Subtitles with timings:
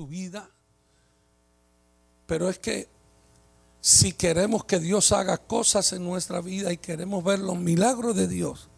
[0.00, 0.48] tu vida.
[2.26, 2.88] Pero es que
[3.82, 8.26] si queremos que Dios haga cosas en nuestra vida y queremos ver los milagros de
[8.26, 8.70] Dios,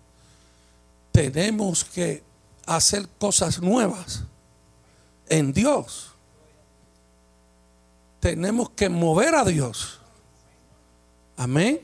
[1.12, 2.24] tenemos que
[2.66, 4.24] hacer cosas nuevas
[5.28, 6.10] en Dios.
[8.18, 10.00] Tenemos que mover a Dios.
[11.36, 11.82] Amén.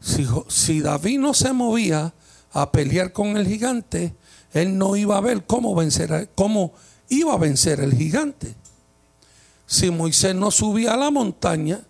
[0.00, 2.12] Si, si, David no se movía
[2.52, 4.14] a pelear con el gigante,
[4.52, 6.74] él no iba a ver cómo vencer, cómo
[7.08, 8.54] iba a vencer el gigante.
[9.66, 11.80] Si Moisés no subía a la montaña,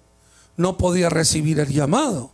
[0.56, 2.30] no podía recibir el llamado.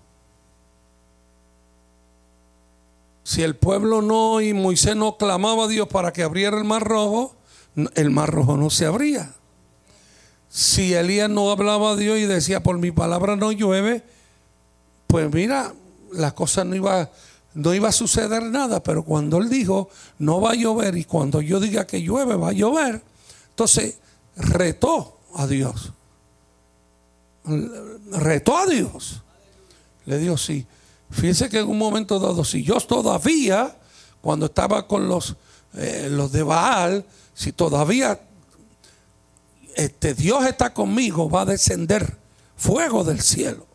[3.24, 6.82] Si el pueblo no y Moisés no clamaba a Dios para que abriera el mar
[6.82, 7.34] rojo,
[7.94, 9.34] el mar rojo no se abría.
[10.48, 14.02] Si Elías no hablaba a Dios y decía, por mi palabra no llueve,
[15.06, 15.74] pues mira,
[16.12, 17.10] la cosa no iba,
[17.54, 18.82] no iba a suceder nada.
[18.82, 22.50] Pero cuando él dijo, no va a llover, y cuando yo diga que llueve, va
[22.50, 23.02] a llover,
[23.50, 23.98] entonces
[24.36, 25.92] retó a Dios
[27.44, 29.22] retó a Dios.
[30.06, 30.66] Le dijo, sí.
[31.10, 33.76] Fíjense que en un momento dado, si yo todavía,
[34.20, 35.36] cuando estaba con los,
[35.74, 38.20] eh, los de Baal, si todavía
[39.76, 42.16] este, Dios está conmigo, va a descender
[42.56, 43.66] fuego del cielo.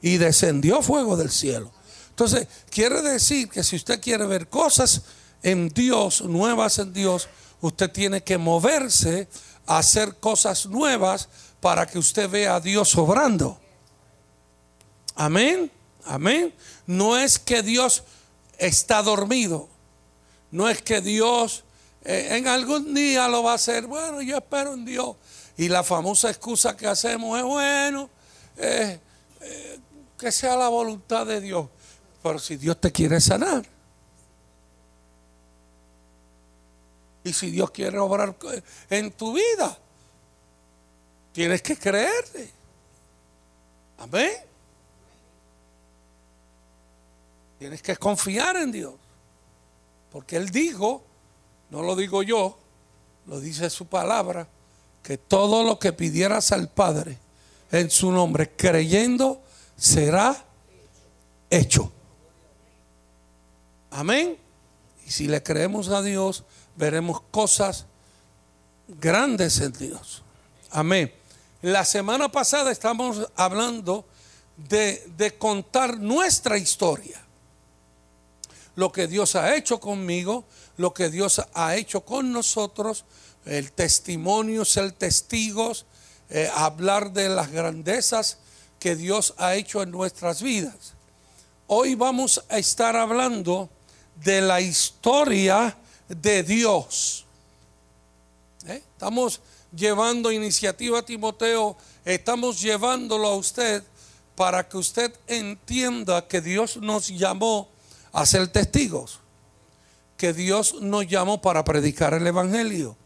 [0.00, 1.70] Y descendió fuego del cielo.
[2.18, 5.02] Entonces, quiere decir que si usted quiere ver cosas
[5.40, 7.28] en Dios, nuevas en Dios,
[7.60, 9.28] usted tiene que moverse
[9.66, 11.28] a hacer cosas nuevas
[11.60, 13.60] para que usted vea a Dios obrando.
[15.14, 15.70] Amén,
[16.06, 16.52] amén.
[16.88, 18.02] No es que Dios
[18.58, 19.68] está dormido.
[20.50, 21.62] No es que Dios
[22.02, 23.86] eh, en algún día lo va a hacer.
[23.86, 25.14] Bueno, yo espero en Dios.
[25.56, 28.10] Y la famosa excusa que hacemos es, bueno,
[28.56, 28.98] eh,
[29.40, 29.78] eh,
[30.18, 31.68] que sea la voluntad de Dios.
[32.22, 33.64] Pero si Dios te quiere sanar.
[37.24, 38.36] Y si Dios quiere obrar
[38.90, 39.78] en tu vida,
[41.38, 42.50] Tienes que creerle.
[43.98, 44.32] Amén.
[47.60, 48.94] Tienes que confiar en Dios.
[50.10, 51.04] Porque Él dijo,
[51.70, 52.58] no lo digo yo,
[53.26, 54.48] lo dice su palabra,
[55.00, 57.18] que todo lo que pidieras al Padre
[57.70, 59.40] en su nombre, creyendo,
[59.76, 60.44] será
[61.50, 61.92] hecho.
[63.90, 64.38] Amén.
[65.06, 66.44] Y si le creemos a Dios,
[66.76, 67.86] veremos cosas
[68.88, 70.22] grandes en Dios.
[70.70, 71.12] Amén.
[71.62, 74.06] La semana pasada estamos hablando
[74.56, 77.20] de, contar nuestra historia.
[78.76, 80.44] Lo que Dios ha hecho conmigo,
[80.76, 83.04] lo que Dios ha hecho con nosotros,
[83.44, 85.86] el testimonio, ser testigos,
[86.30, 88.38] eh, hablar de las grandezas
[88.78, 90.94] que Dios ha hecho en nuestras vidas.
[91.66, 93.68] Hoy vamos a estar hablando
[94.22, 95.76] de la historia
[96.08, 97.24] de Dios.
[98.66, 98.82] ¿Eh?
[98.92, 99.40] Estamos
[99.74, 103.82] llevando iniciativa a Timoteo, estamos llevándolo a usted
[104.34, 107.68] para que usted entienda que Dios nos llamó
[108.12, 109.20] a ser testigos,
[110.16, 112.96] que Dios nos llamó para predicar el Evangelio,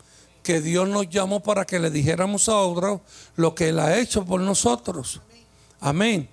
[0.43, 3.01] que Dios nos llamó para que le dijéramos a otros
[3.37, 5.21] lo que Él ha hecho por nosotros.
[5.81, 6.29] Amén.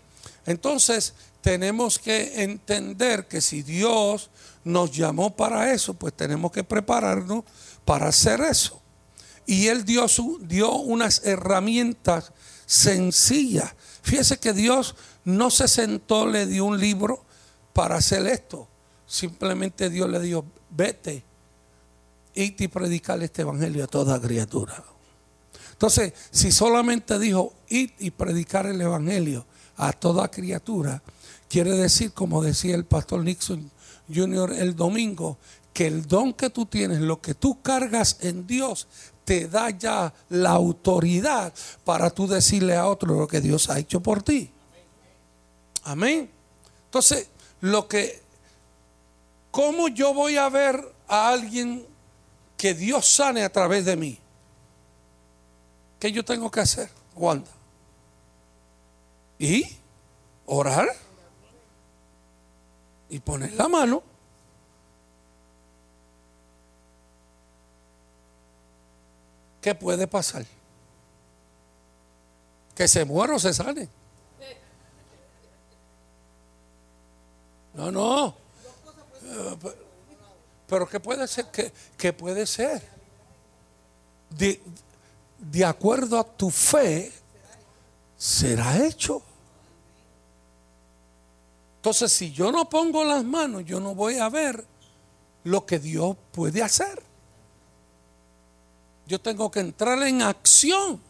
[0.45, 4.29] Entonces tenemos que entender que si Dios
[4.63, 7.43] nos llamó para eso, pues tenemos que prepararnos
[7.85, 8.81] para hacer eso.
[9.45, 10.05] Y él dio,
[10.41, 12.31] dio unas herramientas
[12.65, 13.73] sencillas.
[14.03, 17.23] Fíjese que Dios no se sentó, le dio un libro
[17.73, 18.67] para hacer esto.
[19.07, 21.23] Simplemente Dios le dijo, vete
[22.35, 24.83] y te predicar este evangelio a toda criatura.
[25.71, 29.45] Entonces, si solamente dijo, id y predicar el evangelio
[29.77, 31.01] a toda criatura,
[31.47, 33.71] quiere decir, como decía el pastor Nixon
[34.13, 34.53] Jr.
[34.53, 35.37] el domingo,
[35.73, 38.87] que el don que tú tienes, lo que tú cargas en Dios,
[39.23, 41.53] te da ya la autoridad
[41.83, 44.51] para tú decirle a otro lo que Dios ha hecho por ti.
[45.83, 46.29] Amén.
[46.85, 47.27] Entonces,
[47.61, 48.21] lo que,
[49.51, 51.85] ¿cómo yo voy a ver a alguien
[52.57, 54.19] que Dios sane a través de mí?
[55.99, 57.51] ¿Qué yo tengo que hacer, Wanda?
[59.37, 59.65] ¿Y?
[60.45, 60.87] Orar.
[63.09, 64.03] Y poner la mano.
[69.61, 70.45] ¿qué puede pasar?
[72.75, 73.87] Que se muera o se sale.
[77.73, 78.35] No, no.
[80.67, 81.47] Pero ¿qué puede ser?
[81.97, 82.81] ¿Qué, puede ser?
[84.29, 87.11] De acuerdo a tu fe,
[88.17, 89.21] será hecho.
[91.79, 94.65] Entonces, si yo no pongo las manos, yo no voy a ver
[95.45, 97.01] lo que Dios puede hacer.
[99.07, 101.01] yo tengo que entrar en acción.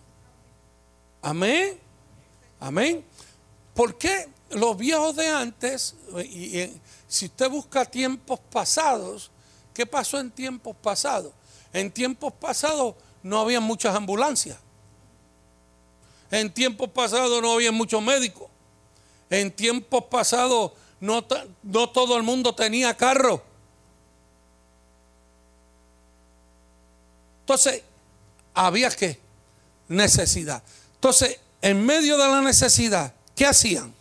[1.24, 1.78] Amén.
[2.60, 3.04] Amén.
[3.74, 9.32] ¿Por qué los viejos de antes, y, si usted busca tiempos pasados,
[9.74, 11.34] ¿qué pasó en tiempos pasados?
[11.74, 12.94] En tiempos pasados
[13.24, 14.58] no había muchas ambulancias.
[16.30, 18.50] En tiempos pasados no había muchos médicos.
[19.30, 21.26] En tiempos pasados no,
[21.64, 23.44] no todo el mundo tenía carro.
[27.42, 27.84] Entonces,
[28.54, 29.20] había que
[29.88, 30.62] necesidad.
[30.96, 33.94] Entonces, en medio de la necesidad, ¿qué hacían?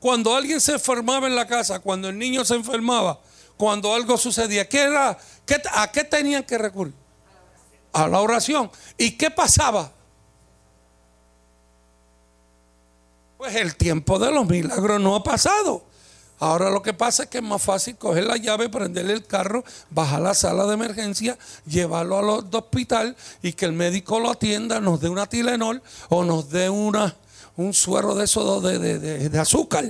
[0.00, 3.20] Cuando alguien se enfermaba en la casa, cuando el niño se enfermaba,
[3.56, 5.18] cuando algo sucedía, ¿qué era?
[5.74, 6.94] ¿A qué tenían que recurrir?
[7.92, 8.70] A la oración.
[8.96, 9.92] ¿Y qué pasaba?
[13.38, 15.84] Pues el tiempo de los milagros no ha pasado.
[16.40, 19.64] Ahora lo que pasa es que es más fácil coger la llave, prenderle el carro,
[19.90, 24.80] bajar a la sala de emergencia, llevarlo al hospital y que el médico lo atienda,
[24.80, 27.16] nos dé una Tilenol o nos dé una,
[27.56, 29.84] un suero de eso de, de, azúcar.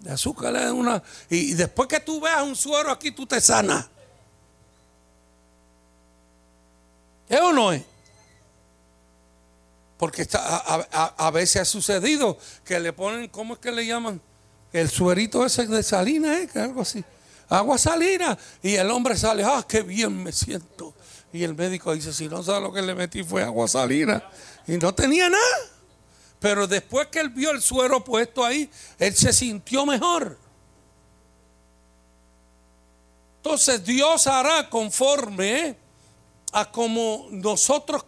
[0.00, 1.02] De azúcar es una.
[1.28, 3.86] Y, después que tú veas un suero aquí, tú te sanas.
[7.28, 7.82] ¿Es o no es?
[9.98, 14.20] Porque está, a, veces ha sucedido que le ponen, ¿cómo es que le llaman?
[14.72, 16.48] El suerito ese de salina, ¿eh?
[16.54, 17.04] algo así.
[17.48, 18.38] Agua salina.
[18.62, 20.94] Y el hombre sale, ah, qué bien me siento.
[21.32, 24.22] Y el médico dice, si no sabe lo que le metí fue agua salina.
[24.68, 25.58] Y no tenía nada.
[26.38, 30.38] Pero después que él vio el suero puesto ahí, él se sintió mejor.
[33.38, 35.76] Entonces Dios hará conforme
[36.52, 38.04] a como nosotros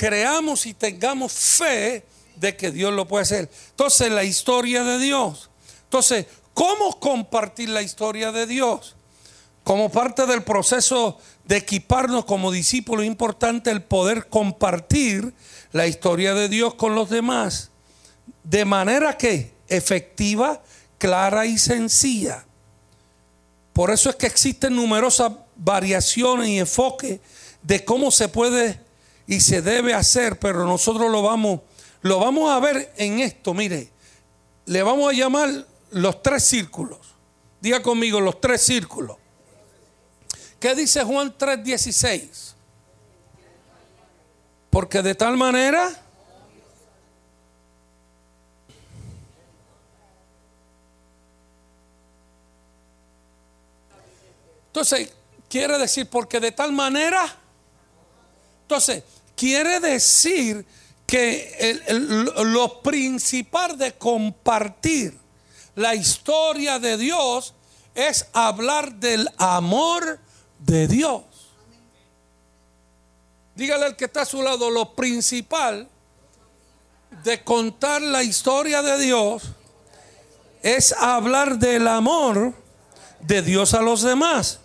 [0.00, 2.06] creamos y tengamos fe
[2.36, 3.50] de que Dios lo puede hacer.
[3.68, 5.50] Entonces, la historia de Dios.
[5.84, 6.24] Entonces,
[6.54, 8.96] ¿cómo compartir la historia de Dios?
[9.62, 15.34] Como parte del proceso de equiparnos como discípulos, es importante el poder compartir
[15.72, 17.68] la historia de Dios con los demás.
[18.42, 20.62] De manera que efectiva,
[20.96, 22.46] clara y sencilla.
[23.74, 27.20] Por eso es que existen numerosas variaciones y enfoques
[27.62, 28.80] de cómo se puede
[29.30, 31.60] y se debe hacer, pero nosotros lo vamos
[32.02, 33.90] lo vamos a ver en esto, mire.
[34.66, 36.98] Le vamos a llamar los tres círculos.
[37.60, 39.16] Diga conmigo los tres círculos.
[40.58, 42.54] ¿Qué dice Juan 3:16?
[44.70, 45.90] Porque de tal manera...
[54.68, 55.12] Entonces,
[55.48, 57.36] quiere decir, porque de tal manera...
[58.62, 59.02] Entonces,
[59.40, 60.66] quiere decir
[61.06, 61.86] que
[62.44, 65.18] lo principal de compartir
[65.74, 67.54] la historia de Dios
[67.94, 70.20] es hablar del amor
[70.58, 71.22] de Dios.
[73.54, 75.88] Dígale al que está a su lado, lo principal
[77.24, 79.44] de contar la historia de Dios
[80.62, 82.52] es hablar del amor
[83.20, 84.60] de Dios a los demás.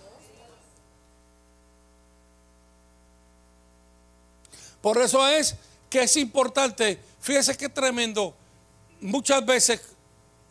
[4.85, 5.55] Por eso es
[5.89, 8.35] que es importante, fíjese qué tremendo,
[9.01, 9.81] muchas veces,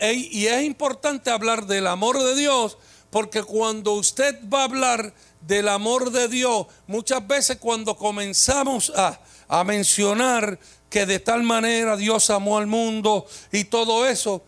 [0.01, 2.77] y es importante hablar del amor de Dios,
[3.11, 9.21] porque cuando usted va a hablar del amor de Dios, muchas veces cuando comenzamos a,
[9.47, 10.59] a mencionar
[10.91, 14.43] que de tal manera Dios amó al mundo y todo eso,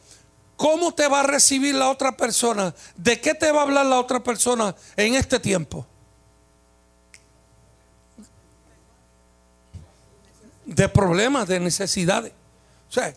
[0.56, 2.74] ¿cómo te va a recibir la otra persona?
[2.96, 5.86] ¿De qué te va a hablar la otra persona en este tiempo?
[10.76, 12.32] De problemas, de necesidades.
[12.88, 13.12] O sea,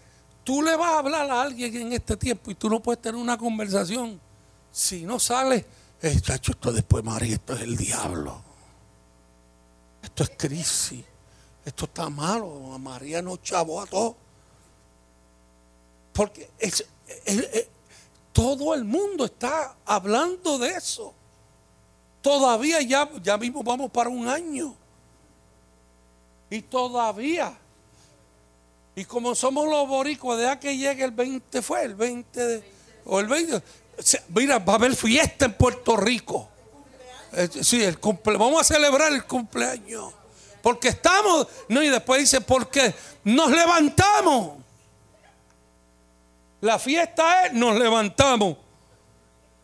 [0.45, 3.21] tú le vas a hablar a alguien en este tiempo y tú no puedes tener
[3.21, 4.19] una conversación.
[4.71, 5.65] Si no sale,
[6.01, 8.41] está hecho esto después, María, esto es el diablo.
[10.01, 11.03] Esto es crisis.
[11.65, 12.47] Esto está malo.
[12.79, 14.15] María no chavó a todo.
[16.13, 16.49] Porque
[18.31, 21.13] todo el mundo está hablando de eso.
[22.21, 24.78] Todavía ya, ya mismo vamos para un año.
[26.50, 27.53] Y todavía.
[28.96, 32.63] Y como somos los boricuas, de que llegue el 20, fue el 20 de,
[33.06, 33.62] o el 20.
[34.29, 36.50] Mira, va a haber fiesta en Puerto Rico.
[37.34, 40.13] Eh, sí, el cumple, vamos a celebrar el cumpleaños.
[40.62, 44.58] Porque estamos, no, y después dice, porque nos levantamos.
[46.62, 48.58] La fiesta es, nos levantamos.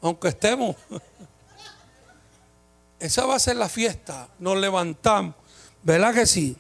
[0.02, 0.76] Aunque estemos.
[3.00, 5.36] Esa va a ser la fiesta, nos levantamos.
[5.84, 6.56] ¿Verdad que sí?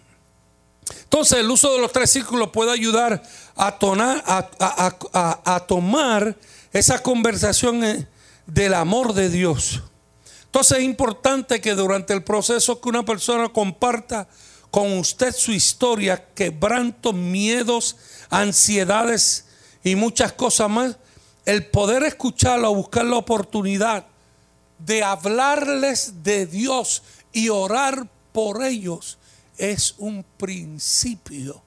[0.90, 3.24] Entonces el uso de los tres círculos puede ayudar
[3.56, 3.78] a,
[5.68, 6.36] tomar
[6.74, 8.08] esa conversación eh,
[8.46, 9.82] del amor de Dios.
[10.46, 14.28] Entonces es importante que durante el proceso que una persona comparta
[14.70, 17.96] con usted su historia, quebrantos, miedos,
[18.30, 19.46] ansiedades
[19.84, 20.98] y muchas cosas más,
[21.46, 24.06] el poder escucharlo, buscar la oportunidad
[24.80, 29.18] de hablarles de Dios y orar por ellos
[29.58, 31.62] es un principio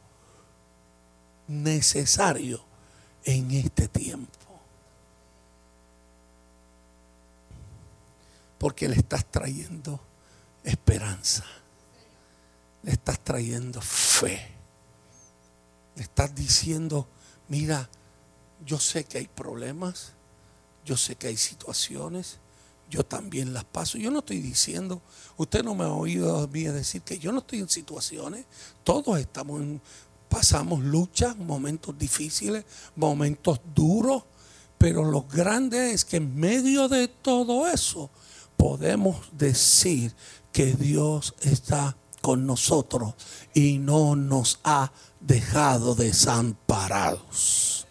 [1.47, 2.61] necesario
[3.25, 4.33] en este tiempo.
[8.59, 10.01] Porque le estás trayendo
[10.65, 11.45] esperanza.
[12.83, 14.49] Le estás trayendo fe.
[15.97, 17.09] Le estás diciendo,
[17.49, 17.89] mira,
[18.65, 20.13] yo sé que hay problemas,
[20.85, 22.39] yo sé que hay situaciones,
[22.91, 23.99] yo también las paso.
[23.99, 25.03] Yo no estoy diciendo,
[25.37, 28.47] usted no me ha oído a mí decir que yo no estoy en situaciones,
[28.85, 29.81] todos estamos en,
[30.29, 32.65] pasamos luchas, momentos difíciles,
[32.97, 34.25] momentos duros,
[34.77, 38.11] pero lo grande es que en medio de todo eso
[38.57, 40.15] podemos decir
[40.53, 43.15] que Dios está con nosotros
[43.55, 47.87] y no nos ha dejado desamparados.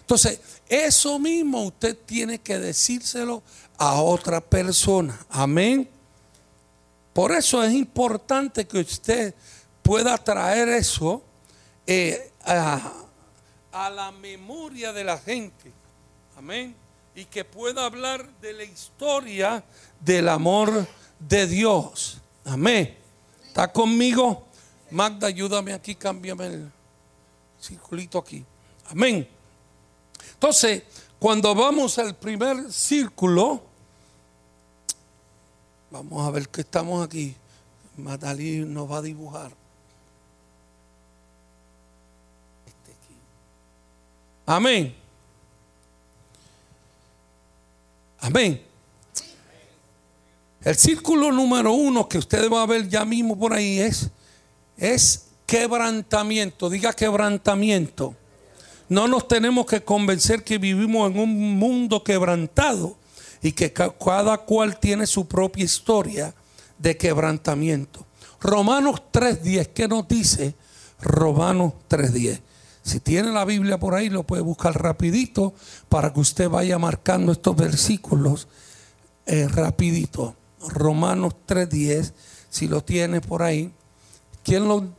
[0.00, 3.42] Entonces, eso mismo usted tiene que decírselo
[3.78, 5.18] a otra persona.
[5.30, 5.88] Amén.
[7.12, 9.34] Por eso es importante que usted
[9.82, 11.22] pueda traer eso
[11.86, 12.92] eh, a,
[13.72, 15.72] a la memoria de la gente.
[16.36, 16.74] Amén.
[17.14, 19.64] Y que pueda hablar de la historia
[20.00, 20.86] del amor
[21.18, 22.18] de Dios.
[22.44, 22.96] Amén.
[23.46, 24.46] ¿Está conmigo?
[24.90, 26.72] Magda, ayúdame aquí, cámbiame el
[27.60, 28.44] circulito aquí.
[28.88, 29.28] Amén.
[30.34, 30.82] Entonces,
[31.18, 33.67] cuando vamos al primer círculo,
[35.90, 37.34] vamos a ver que estamos aquí.
[37.96, 39.52] Madalí nos va a dibujar.
[44.46, 44.94] Amén.
[48.20, 48.62] Amén.
[50.62, 54.10] El círculo número uno que ustedes van a ver ya mismo por ahí es,
[54.76, 56.70] es quebrantamiento.
[56.70, 58.14] Diga quebrantamiento.
[58.88, 62.96] No nos tenemos que convencer que vivimos en un mundo quebrantado
[63.42, 66.34] y que cada cual tiene su propia historia
[66.78, 68.06] de quebrantamiento.
[68.40, 70.54] Romanos 3.10, ¿qué nos dice?
[71.00, 72.40] Romanos 3.10.
[72.82, 75.54] Si tiene la Biblia por ahí, lo puede buscar rapidito
[75.88, 78.48] para que usted vaya marcando estos versículos
[79.26, 80.36] eh, rapidito.
[80.60, 82.12] Romanos 3.10,
[82.48, 83.72] si lo tiene por ahí.
[84.42, 84.94] ¿Quién lo,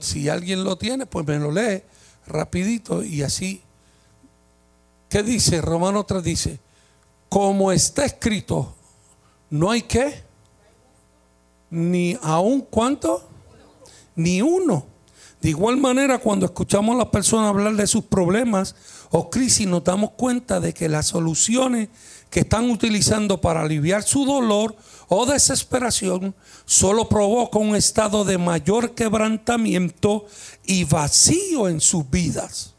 [0.00, 1.82] si alguien lo tiene, pues me lo lee
[2.26, 3.62] rapidito y así.
[5.08, 5.60] ¿Qué dice?
[5.60, 6.58] Romano 3 dice,
[7.32, 8.74] como está escrito,
[9.48, 10.22] no hay que,
[11.70, 13.26] ni aún cuánto,
[14.14, 14.84] ni uno.
[15.40, 18.74] De igual manera, cuando escuchamos a las personas hablar de sus problemas
[19.10, 21.88] o crisis, nos damos cuenta de que las soluciones
[22.28, 24.76] que están utilizando para aliviar su dolor
[25.08, 26.34] o desesperación
[26.66, 30.26] solo provoca un estado de mayor quebrantamiento
[30.66, 32.74] y vacío en sus vidas.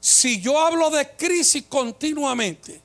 [0.00, 2.83] Si yo hablo de crisis continuamente,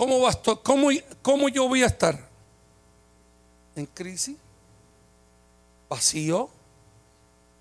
[0.00, 0.26] ¿cómo,
[0.62, 0.88] cómo,
[1.20, 2.18] cómo yo voy a estar?
[3.76, 4.34] ¿En crisis?
[5.90, 6.48] ¿Vacío?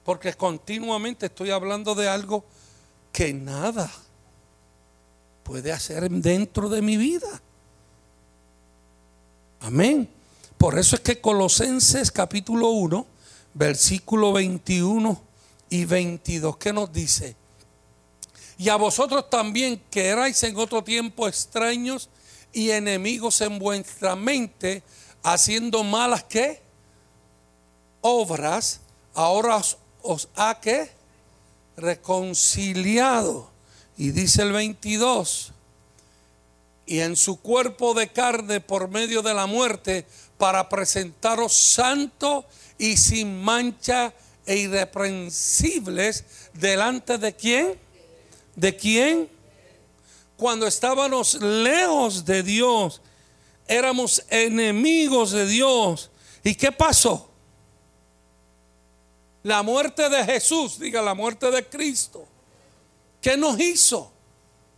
[0.05, 2.45] Porque continuamente estoy hablando de algo
[3.11, 3.91] que nada
[5.43, 7.27] puede hacer dentro de mi vida.
[9.59, 10.09] Amén.
[10.57, 13.05] Por eso es que Colosenses capítulo 1,
[13.53, 15.21] versículo 21
[15.71, 17.35] y 22, ¿qué nos dice?
[18.57, 22.09] Y a vosotros también que erais en otro tiempo extraños
[22.53, 24.83] y enemigos en vuestra mente,
[25.23, 26.61] haciendo malas que
[28.01, 28.81] obras,
[29.13, 30.89] ahora os, os ha que
[31.77, 33.49] reconciliado.
[33.97, 35.51] Y dice el 22,
[36.85, 40.07] y en su cuerpo de carne por medio de la muerte
[40.39, 42.45] para presentaros santo
[42.79, 44.13] y sin mancha
[44.47, 47.79] e irreprensibles delante de quién?
[48.55, 49.29] ¿De quién?
[50.39, 52.99] Cuando estábamos lejos de Dios,
[53.67, 56.09] éramos enemigos de Dios.
[56.43, 57.29] ¿Y qué pasó?
[59.43, 62.25] La muerte de Jesús, diga la muerte de Cristo.
[63.21, 64.13] ¿Qué nos hizo?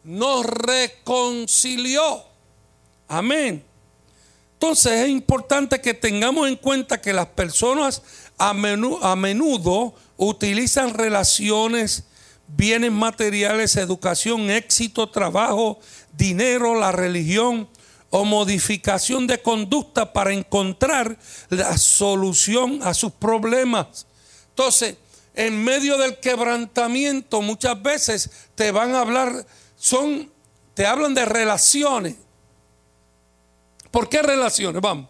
[0.03, 2.23] nos reconcilió.
[3.07, 3.63] Amén.
[4.53, 8.01] Entonces es importante que tengamos en cuenta que las personas
[8.37, 12.03] a menudo, utilizan relaciones,
[12.55, 15.79] bienes materiales, educación, éxito, trabajo,
[16.13, 17.69] dinero, la religión
[18.09, 21.17] o modificación de conducta para encontrar
[21.49, 24.05] la solución a sus problemas.
[24.49, 24.97] Entonces,
[25.33, 29.45] en medio del quebrantamiento muchas veces te van a hablar
[29.77, 30.31] son,
[30.73, 32.15] te hablan de relaciones.
[33.89, 34.81] ¿Por qué relaciones?
[34.81, 35.09] Vamos.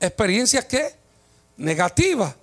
[0.00, 0.94] Experiencias qué?
[1.56, 2.34] Negativas.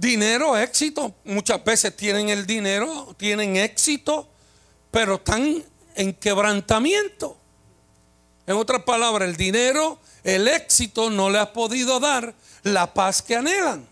[0.00, 1.14] Dinero, éxito.
[1.24, 4.26] Muchas veces tienen el dinero, tienen éxito,
[4.90, 5.62] pero están
[5.94, 7.36] en quebrantamiento.
[8.46, 13.36] En otras palabras, el dinero, el éxito no le ha podido dar la paz que
[13.36, 13.86] anhelan.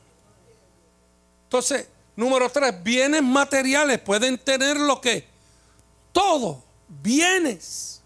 [1.45, 1.87] Entonces,
[2.17, 5.27] número tres, bienes materiales pueden tener lo que
[6.11, 8.01] todo, bienes,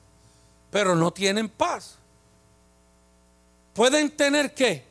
[0.73, 1.99] pero no tienen paz.
[3.75, 4.85] Pueden tener qué?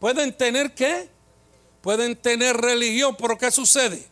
[0.00, 1.14] Pueden tener qué?
[1.86, 4.04] Pueden tener religión, pero ¿qué sucede?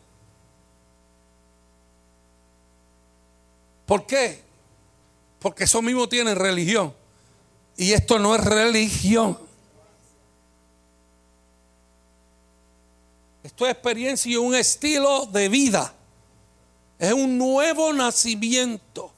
[3.84, 4.40] ¿Por qué?
[5.40, 6.94] Porque eso mismo tienen religión.
[7.76, 9.36] Y esto no es religión.
[13.42, 15.92] Esto es experiencia y un estilo de vida.
[16.96, 19.10] Es un nuevo nacimiento.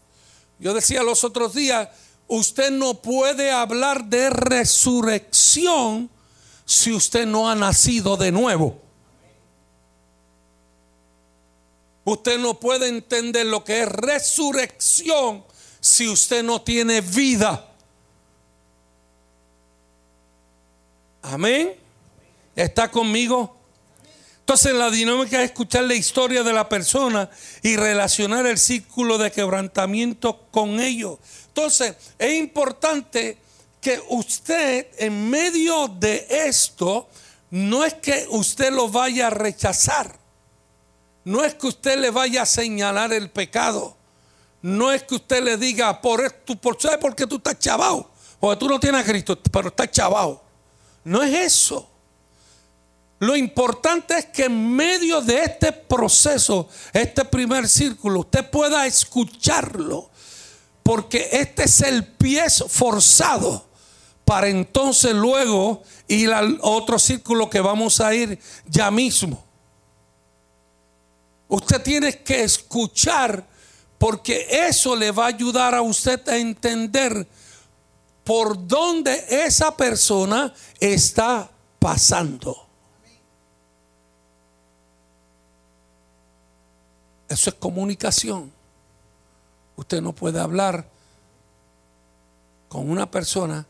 [0.59, 1.91] Yo decía los otros días,
[2.27, 6.09] usted no puede hablar de resurrección
[6.67, 8.79] si usted no ha nacido de nuevo.
[12.05, 15.45] Usted no puede entender lo que es resurrección
[15.81, 17.73] si usted no tiene vida.
[21.23, 21.75] Amén.
[22.55, 23.57] ¿Está conmigo?
[24.41, 27.29] Entonces la dinámica es escuchar la historia de la persona
[27.63, 31.19] y relacionar el círculo de quebrantamiento con ellos.
[31.49, 33.39] Entonces es importante
[33.87, 37.09] que usted en medio de esto,
[37.52, 40.12] no es que usted lo vaya a rechazar,
[41.23, 43.97] no es que usted le vaya a señalar el pecado,
[44.61, 48.11] no es que usted le diga, por, esto, por, ¿sabe por qué tú estás chavado?
[48.40, 50.43] Porque tú no tienes a Cristo, pero estás chavado.
[51.05, 51.88] No es eso.
[53.21, 60.11] Lo importante es que en medio de este proceso, este primer círculo, usted pueda escucharlo.
[60.83, 63.66] Porque este es el pie forzado
[64.26, 69.43] para entonces luego ir al otro círculo que vamos a ir ya mismo.
[71.47, 73.47] Usted tiene que escuchar
[73.99, 77.25] porque eso le va a ayudar a usted a entender
[78.25, 82.67] por dónde esa persona está pasando.
[87.28, 88.52] Eso es comunicación.
[89.76, 90.89] Usted no puede hablar
[92.69, 93.65] con una persona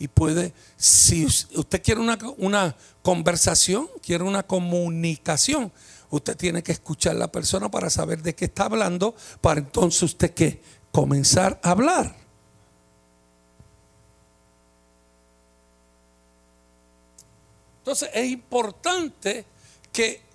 [0.00, 5.70] y puede, si usted quiere una, una conversación, quiere una comunicación,
[6.10, 10.02] usted tiene que escuchar a la persona para saber de qué está hablando, para entonces
[10.02, 10.60] usted que
[10.90, 12.16] comenzar a hablar.
[17.78, 19.44] Entonces es importante
[19.92, 20.28] que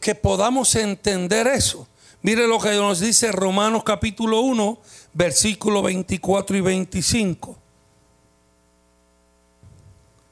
[0.00, 1.86] que, podamos entender eso.
[2.22, 4.78] Mire lo que nos dice Romanos capítulo 1,
[5.12, 7.57] versículo 24 y 25.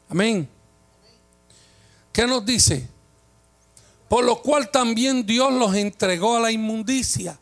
[0.09, 0.49] Amén.
[2.13, 2.89] ¿Qué nos dice?
[4.09, 7.39] Por lo cual también Dios los entregó a la inmundicia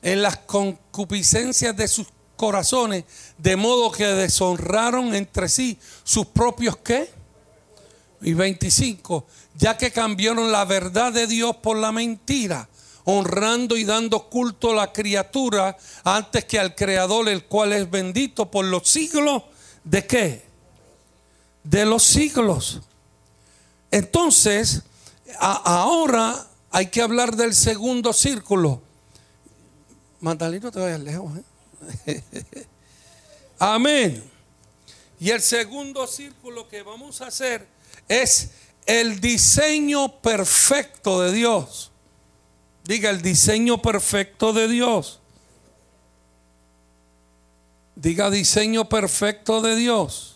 [0.00, 3.04] en las concupiscencias de sus corazones,
[3.38, 7.08] de modo que deshonraron entre sí sus propios qué?
[8.22, 12.68] Y 25 ya que cambiaron la verdad de Dios por la mentira,
[13.04, 18.50] honrando y dando culto a la criatura antes que al Creador, el cual es bendito
[18.50, 19.42] por los siglos
[19.84, 20.51] de qué?
[21.64, 22.80] De los siglos.
[23.90, 24.82] Entonces,
[25.38, 28.82] ahora hay que hablar del segundo círculo.
[30.20, 31.32] Magdaleno, te vayas lejos.
[32.06, 32.22] ¿eh?
[33.58, 34.22] Amén.
[35.20, 37.66] Y el segundo círculo que vamos a hacer
[38.08, 38.50] es
[38.86, 41.92] el diseño perfecto de Dios.
[42.84, 45.20] Diga el diseño perfecto de Dios.
[47.94, 50.31] Diga diseño perfecto de Dios.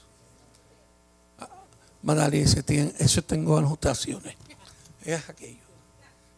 [2.06, 4.36] Madalí, ese tengo anotaciones.
[5.04, 5.58] Es aquello.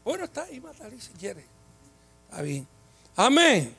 [0.03, 1.45] Bueno, está ahí, Madalí, si quiere.
[2.29, 2.67] Está bien.
[3.15, 3.75] Amén.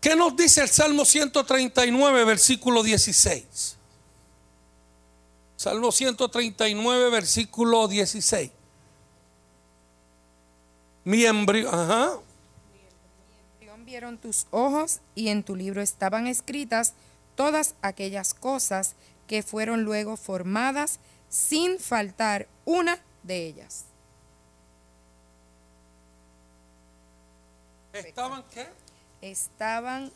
[0.00, 3.76] ¿Qué nos dice el Salmo 139, versículo 16?
[5.56, 8.50] Salmo 139, versículo 16.
[11.04, 12.12] Mi embrión, ajá.
[13.84, 16.94] vieron tus ojos y en tu libro estaban escritas
[17.34, 18.94] todas aquellas cosas
[19.26, 23.84] que fueron luego formadas sin faltar una de ellas.
[27.92, 28.66] ¿Estaban qué?
[29.20, 30.12] Estaban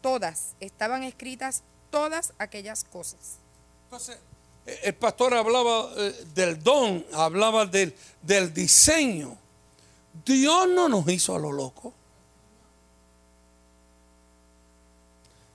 [0.00, 3.38] todas, estaban escritas todas aquellas cosas.
[3.84, 4.18] Entonces,
[4.64, 9.36] el pastor hablaba eh, del don, hablaba del, del diseño.
[10.24, 11.92] Dios no nos hizo a lo loco.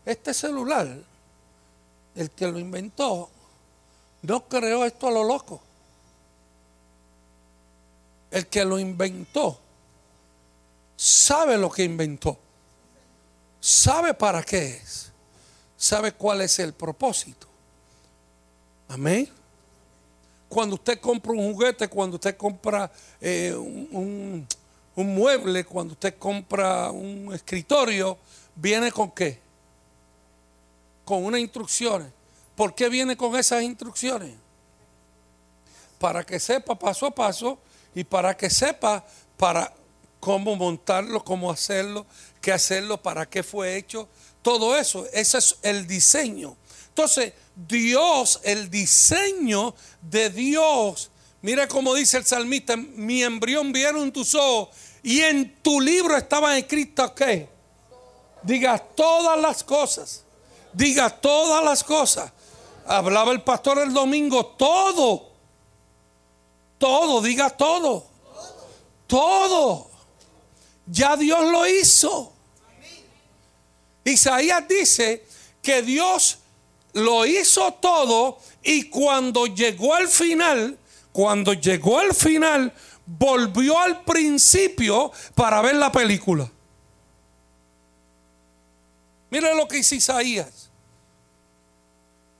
[0.06, 0.88] Este celular,
[2.18, 3.30] el que lo inventó,
[4.24, 5.62] no creó esto a lo loco.
[8.32, 9.60] El que lo inventó
[10.98, 12.38] sabe lo que inventó.
[13.62, 15.12] Sabe para qué es.
[15.78, 17.48] Sabe cuál es el propósito.
[18.90, 19.30] Amén.
[20.50, 24.48] Cuando usted compra un juguete, cuando usted compra eh, un,
[24.96, 28.18] un mueble, cuando usted compra un escritorio,
[28.56, 29.40] viene con qué?
[31.08, 32.12] Con unas instrucciones.
[32.54, 34.36] ¿Por qué viene con esas instrucciones?
[36.00, 37.60] Para que sepa paso a paso
[37.96, 39.06] y para que sepa
[39.38, 39.74] para
[40.20, 42.06] cómo montarlo, cómo hacerlo,
[42.42, 44.10] qué hacerlo, para qué fue hecho.
[44.42, 46.58] Todo eso, ese es el diseño.
[46.90, 51.10] Entonces, Dios, el diseño de Dios,
[51.42, 56.58] mira cómo dice el salmista, mi embrión vieron tus ojos y en tu libro estaban
[56.58, 57.48] escritas qué?
[58.44, 60.26] Diga todas las cosas.
[60.78, 62.32] Diga todas las cosas.
[62.86, 65.32] Hablaba el pastor el domingo, todo.
[66.78, 68.06] Todo, diga todo.
[69.08, 69.90] Todo.
[70.86, 72.32] Ya Dios lo hizo.
[74.04, 75.26] Isaías dice
[75.64, 76.38] que Dios
[76.94, 80.78] lo hizo todo y cuando llegó al final,
[81.12, 82.72] cuando llegó al final,
[83.04, 86.48] volvió al principio para ver la película.
[89.32, 90.67] Mire lo que dice Isaías.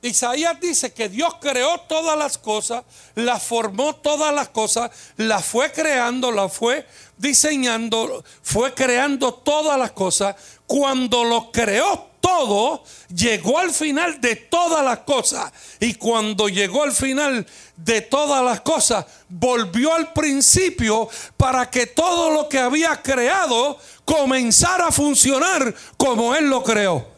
[0.00, 2.84] Isaías dice que Dios creó todas las cosas,
[3.16, 9.90] las formó todas las cosas, las fue creando, las fue diseñando, fue creando todas las
[9.90, 10.36] cosas.
[10.66, 15.52] Cuando lo creó todo, llegó al final de todas las cosas.
[15.80, 17.44] Y cuando llegó al final
[17.76, 24.88] de todas las cosas, volvió al principio para que todo lo que había creado comenzara
[24.88, 27.17] a funcionar como Él lo creó.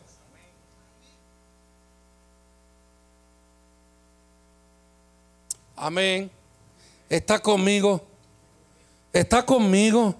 [5.82, 6.30] Amén.
[7.08, 8.06] ¿Está conmigo?
[9.14, 10.14] ¿Está conmigo?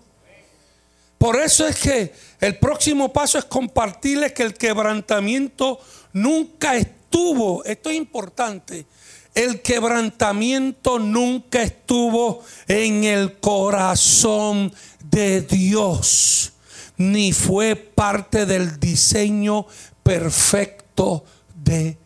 [1.19, 5.79] Por eso es que el próximo paso es compartirles que el quebrantamiento
[6.15, 8.87] nunca estuvo, esto es importante,
[9.35, 14.73] el quebrantamiento nunca estuvo en el corazón
[15.11, 16.55] de Dios,
[16.97, 19.67] ni fue parte del diseño
[20.03, 21.23] perfecto
[21.55, 21.99] de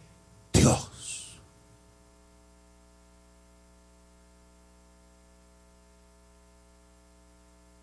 [0.52, 0.90] Dios.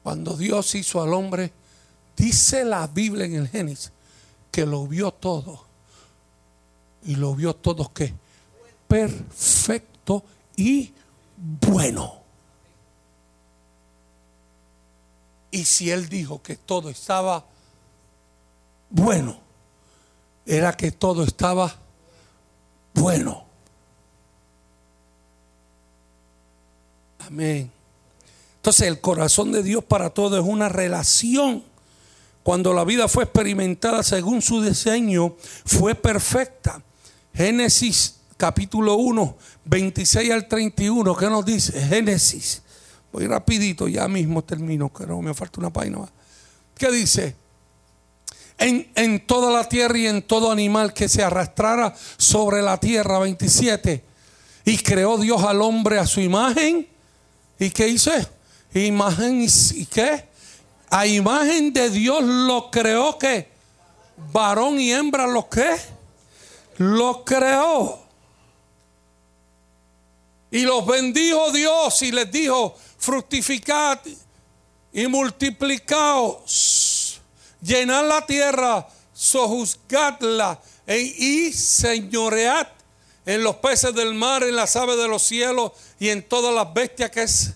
[0.03, 1.51] Cuando Dios hizo al hombre,
[2.17, 3.91] dice la Biblia en el Génesis
[4.51, 5.65] que lo vio todo.
[7.03, 8.13] Y lo vio todo que
[8.87, 10.23] perfecto
[10.57, 10.93] y
[11.37, 12.21] bueno.
[15.49, 17.45] Y si él dijo que todo estaba
[18.89, 19.37] bueno,
[20.45, 21.73] era que todo estaba
[22.93, 23.45] bueno.
[27.19, 27.71] Amén.
[28.61, 31.63] Entonces el corazón de Dios para todo es una relación.
[32.43, 36.83] Cuando la vida fue experimentada según su diseño, fue perfecta.
[37.33, 41.81] Génesis capítulo 1, 26 al 31, ¿qué nos dice?
[41.87, 42.61] Génesis.
[43.11, 46.11] Voy rapidito, ya mismo termino, que no me falta una página más.
[46.77, 47.35] ¿Qué dice?
[48.59, 53.17] En, en, toda la tierra y en todo animal que se arrastrara sobre la tierra,
[53.17, 54.03] 27.
[54.65, 56.87] Y creó Dios al hombre a su imagen.
[57.57, 58.11] ¿Y qué hizo?
[58.73, 60.25] Imagen y qué?
[60.89, 63.49] A imagen de Dios lo creó que
[64.31, 65.75] varón y hembra lo que
[66.77, 68.01] lo creó.
[70.51, 73.99] Y los bendijo Dios y les dijo, fructificad
[74.91, 77.21] y multiplicaos,
[77.61, 82.67] llenad la tierra, sojuzgadla e, y señoread
[83.25, 86.73] en los peces del mar, en las aves de los cielos y en todas las
[86.73, 87.53] bestias que es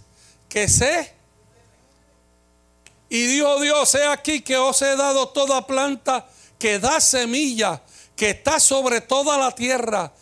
[0.56, 1.12] que sé.
[3.10, 7.82] Y dijo Dios, he aquí que os he dado toda planta que da semilla,
[8.16, 10.14] que está sobre toda la tierra.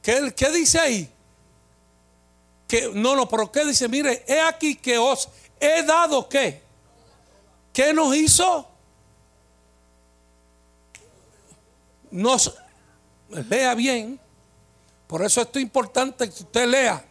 [0.00, 1.12] ¿Qué, qué dice ahí?
[2.68, 3.88] Que, no, no, pero ¿qué dice?
[3.88, 6.62] Mire, he aquí que os he dado qué.
[7.72, 8.70] ¿Qué nos hizo?
[12.12, 12.54] Nos
[13.28, 14.20] lea bien.
[15.08, 17.04] Por eso esto es importante que usted lea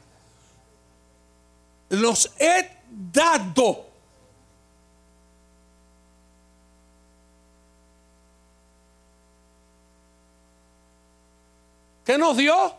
[1.90, 3.86] los he dado.
[12.06, 12.74] ¿Qué nos dio?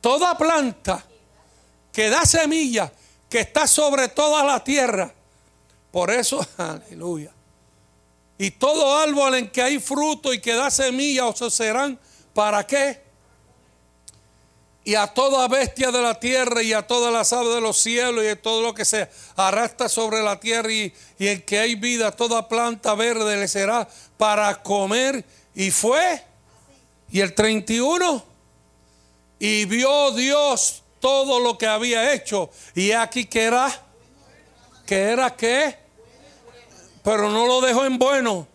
[0.00, 1.04] Toda planta
[1.92, 2.92] que da semilla,
[3.30, 5.14] que está sobre toda la tierra.
[5.92, 7.30] Por eso, aleluya.
[8.36, 11.98] Y todo árbol en que hay fruto y que da semilla, o serán,
[12.34, 13.03] ¿para qué?
[14.86, 18.22] Y a toda bestia de la tierra y a todas las aves de los cielos
[18.22, 22.12] y a todo lo que se arrastra sobre la tierra y, en que hay vida,
[22.12, 25.24] toda planta verde le será para comer.
[25.54, 26.22] Y fue.
[27.10, 28.22] Y el 31.
[29.38, 32.50] Y vio Dios todo lo que había hecho.
[32.74, 33.72] Y aquí que era.
[34.84, 35.78] Que era qué.
[37.02, 38.46] Pero no lo dejó en bueno.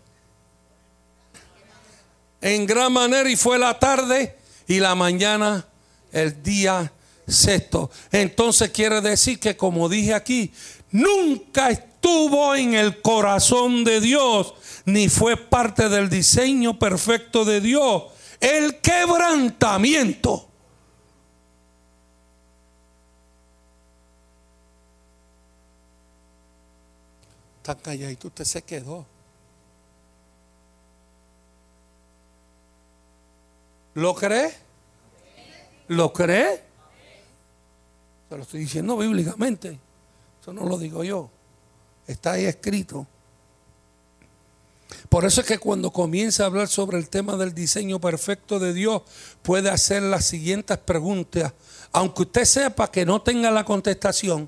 [2.40, 3.28] En gran manera.
[3.28, 4.38] Y fue la tarde
[4.68, 5.66] y la mañana
[6.12, 6.92] el día
[7.28, 7.90] sexto.
[8.12, 10.52] Entonces quiere decir que como dije aquí,
[10.92, 14.54] nunca estuvo en el corazón de Dios,
[14.86, 18.04] ni fue parte del diseño perfecto de Dios.
[18.40, 20.48] El quebrantamiento.
[27.58, 29.06] Está calladito, usted se quedó.
[33.94, 34.69] ¿Lo cree?
[35.90, 36.64] ¿Lo cree?
[38.30, 39.80] Se lo estoy diciendo bíblicamente.
[40.40, 41.32] Eso no lo digo yo.
[42.06, 43.08] Está ahí escrito.
[45.10, 48.74] Por eso es que cuando comienza a hablar sobre el tema del diseño perfecto de
[48.74, 49.02] Dios,
[49.42, 51.54] puede hacer las siguientes preguntas.
[51.92, 54.48] Aunque usted sepa que no tenga la contestación,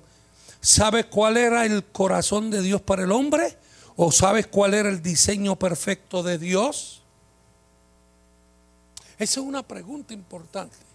[0.59, 3.57] ¿sabe cuál era el corazón de Dios para el hombre?
[3.95, 7.01] ¿O sabes cuál era el diseño perfecto de Dios?
[9.17, 10.90] Esa es una pregunta importante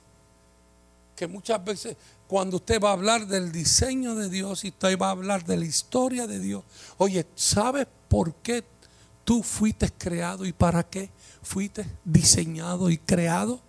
[1.16, 1.96] que muchas veces
[2.28, 5.56] cuando usted va a hablar del diseño de Dios y usted va a hablar de
[5.56, 6.62] la historia de Dios,
[6.98, 8.62] oye, ¿sabes por qué
[9.24, 11.10] tú fuiste creado y para qué
[11.42, 13.60] fuiste diseñado y creado?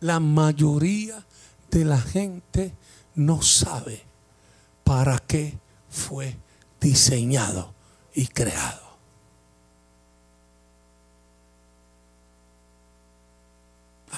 [0.00, 1.24] La mayoría
[1.70, 2.72] de la gente
[3.14, 4.02] no sabe
[4.84, 5.58] para qué
[5.90, 6.36] fue
[6.80, 7.74] diseñado
[8.14, 8.87] y creado.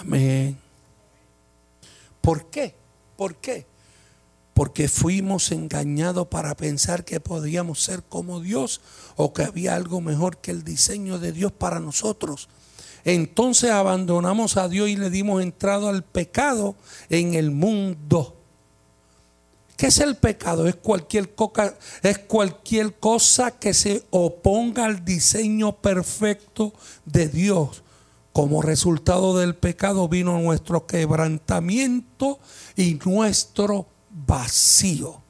[0.01, 0.59] Amén.
[2.23, 2.75] ¿Por qué?
[3.17, 3.67] ¿Por qué?
[4.55, 8.81] Porque fuimos engañados para pensar que podíamos ser como Dios
[9.17, 12.49] o que había algo mejor que el diseño de Dios para nosotros.
[13.05, 16.77] Entonces abandonamos a Dios y le dimos entrado al pecado
[17.11, 18.37] en el mundo.
[19.77, 20.67] ¿Qué es el pecado?
[20.67, 21.35] Es cualquier,
[22.03, 26.73] es cualquier cosa que se oponga al diseño perfecto
[27.05, 27.83] de Dios
[28.33, 32.39] como resultado del pecado vino nuestro quebrantamiento
[32.77, 35.21] y nuestro vacío.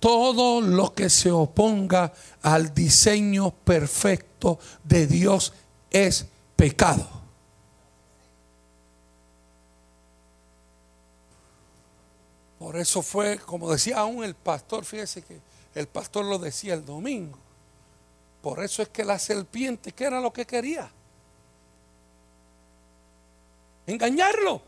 [0.00, 5.52] Todo lo que se oponga al diseño perfecto de Dios
[5.90, 7.08] es pecado.
[12.58, 15.38] Por eso fue, como decía aún el pastor, fíjese que
[15.74, 17.43] el pastor lo decía el domingo.
[18.44, 20.90] Por eso es que la serpiente, ¿qué era lo que quería?
[23.86, 24.60] Engañarlo.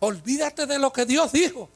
[0.00, 1.70] Olvídate de lo que Dios dijo.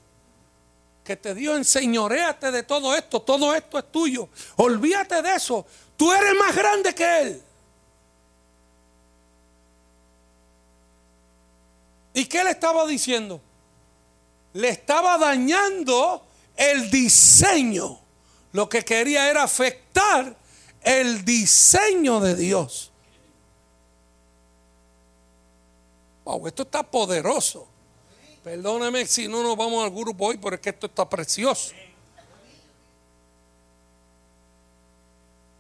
[1.03, 3.23] Que te dio, enseñoreate de todo esto.
[3.23, 4.29] Todo esto es tuyo.
[4.57, 5.65] Olvídate de eso.
[5.97, 7.43] Tú eres más grande que Él.
[12.13, 13.41] ¿Y qué le estaba diciendo?
[14.53, 17.99] Le estaba dañando el diseño.
[18.53, 20.37] Lo que quería era afectar
[20.83, 22.91] el diseño de Dios.
[26.25, 27.67] Wow, esto está poderoso.
[28.45, 31.75] Perdóname si no nos vamos al grupo hoy, pero es que esto está precioso.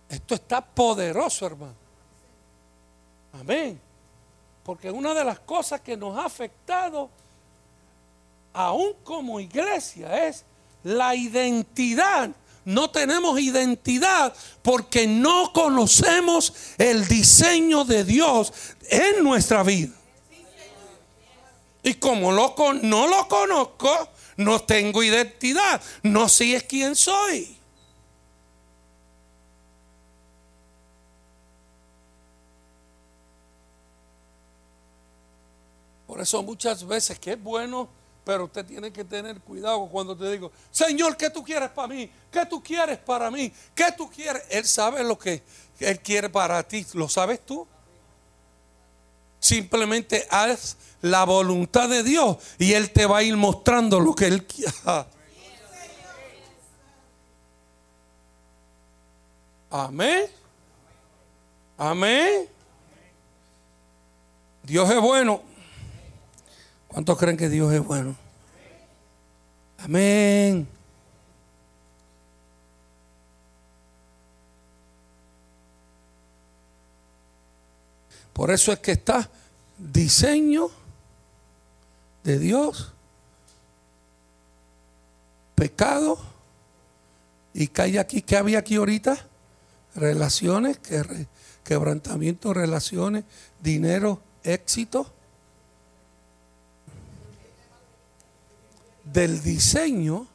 [0.09, 1.75] Esto está poderoso, hermano.
[3.33, 3.81] Amén.
[4.63, 7.09] Porque una de las cosas que nos ha afectado,
[8.53, 10.45] aún como iglesia, es
[10.85, 12.31] la identidad.
[12.65, 18.53] No tenemos identidad porque no conocemos el diseño de Dios
[18.89, 19.93] en nuestra vida.
[21.83, 27.59] Y como lo, no lo conozco, no tengo identidad, no sé es quién soy.
[36.07, 37.89] Por eso muchas veces que es bueno
[38.25, 42.11] pero usted tiene que tener cuidado cuando te digo, Señor, ¿qué tú quieres para mí?
[42.31, 43.53] ¿Qué tú quieres para mí?
[43.75, 44.43] ¿Qué tú quieres?
[44.49, 45.43] Él sabe lo que
[45.81, 46.87] Él quiere para ti.
[46.95, 47.67] ¿Lo sabes tú?
[49.41, 54.27] Simplemente haz la voluntad de Dios y Él te va a ir mostrando lo que
[54.27, 54.73] Él quiere.
[59.69, 60.27] Amén.
[61.77, 62.49] Amén.
[64.63, 65.52] Dios es bueno.
[66.93, 68.15] ¿Cuántos creen que Dios es bueno?
[69.79, 70.69] Amén.
[78.35, 79.31] Por eso es que está
[79.79, 80.71] diseño
[82.25, 82.93] de Dios,
[85.55, 86.19] pecado,
[87.55, 89.17] y que hay aquí, que había aquí ahorita?
[89.95, 91.27] Relaciones, que,
[91.65, 93.25] quebrantamiento, relaciones,
[93.63, 95.11] dinero, éxito.
[99.13, 100.27] Del diseño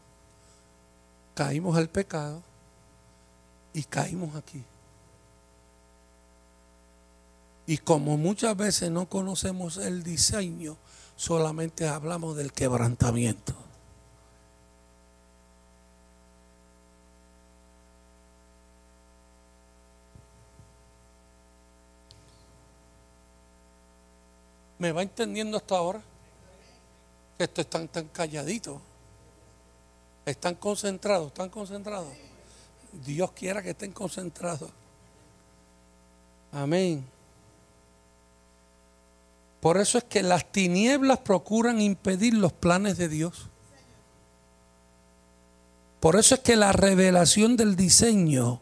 [1.34, 2.42] caímos al pecado
[3.74, 4.64] y caímos aquí.
[7.66, 10.78] Y como muchas veces no conocemos el diseño,
[11.16, 13.54] solamente hablamos del quebrantamiento.
[24.80, 26.02] ¿Me va entendiendo hasta ahora?
[27.38, 28.80] Esto están tan calladitos.
[30.26, 32.12] Están concentrados, están concentrados.
[33.06, 34.70] Dios quiera que estén concentrados.
[36.52, 37.06] Amén.
[39.60, 43.48] Por eso es que las tinieblas procuran impedir los planes de Dios.
[46.00, 48.62] Por eso es que la revelación del diseño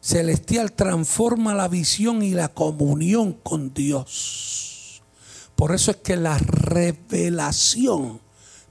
[0.00, 4.63] celestial transforma la visión y la comunión con Dios.
[5.56, 8.20] Por eso es que la revelación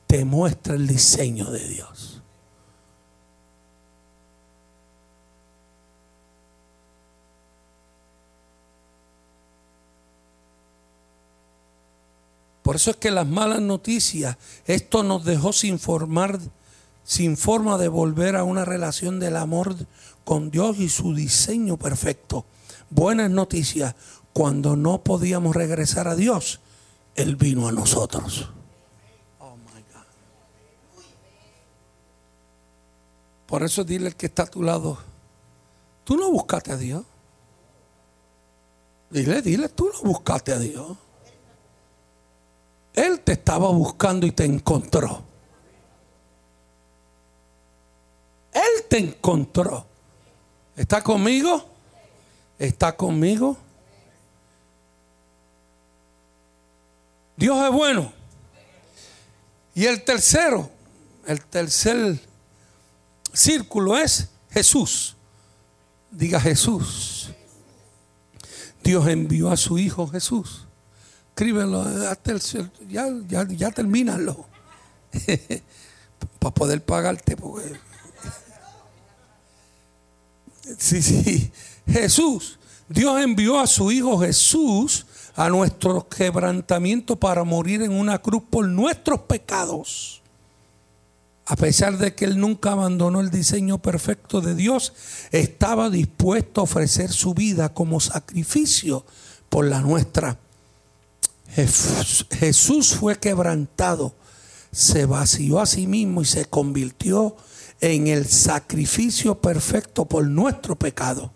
[0.07, 2.13] te muestra el diseño de Dios.
[12.63, 16.39] Por eso es que las malas noticias, esto nos dejó sin formar,
[17.03, 19.75] sin forma de volver a una relación del amor
[20.23, 22.45] con Dios y su diseño perfecto.
[22.89, 23.95] Buenas noticias,
[24.31, 26.61] cuando no podíamos regresar a Dios,
[27.15, 28.49] Él vino a nosotros.
[33.45, 34.97] Por eso dile al que está a tu lado,
[36.03, 37.03] tú no buscaste a Dios.
[39.11, 40.97] Dile, dile, tú no buscaste a Dios.
[42.93, 45.21] Él te estaba buscando y te encontró.
[48.51, 49.85] Él te encontró.
[50.75, 51.63] ¿Está conmigo?
[52.57, 53.57] ¿Está conmigo?
[57.35, 58.13] Dios es bueno.
[59.75, 60.69] Y el tercero,
[61.25, 62.19] el tercer
[63.33, 65.15] círculo es Jesús.
[66.11, 67.31] Diga Jesús.
[68.83, 70.67] Dios envió a su Hijo Jesús
[71.33, 71.83] escríbelo,
[72.89, 74.45] ya, ya, ya termínalo.
[76.39, 77.35] Para poder pagarte.
[80.77, 81.51] Sí, sí.
[81.85, 88.43] Jesús, Dios envió a su Hijo Jesús a nuestro quebrantamiento para morir en una cruz
[88.49, 90.21] por nuestros pecados.
[91.45, 94.93] A pesar de que Él nunca abandonó el diseño perfecto de Dios,
[95.31, 99.05] estaba dispuesto a ofrecer su vida como sacrificio
[99.49, 100.37] por la nuestra.
[101.49, 104.15] Jesús fue quebrantado,
[104.71, 107.35] se vació a sí mismo y se convirtió
[107.81, 111.31] en el sacrificio perfecto por nuestro pecado.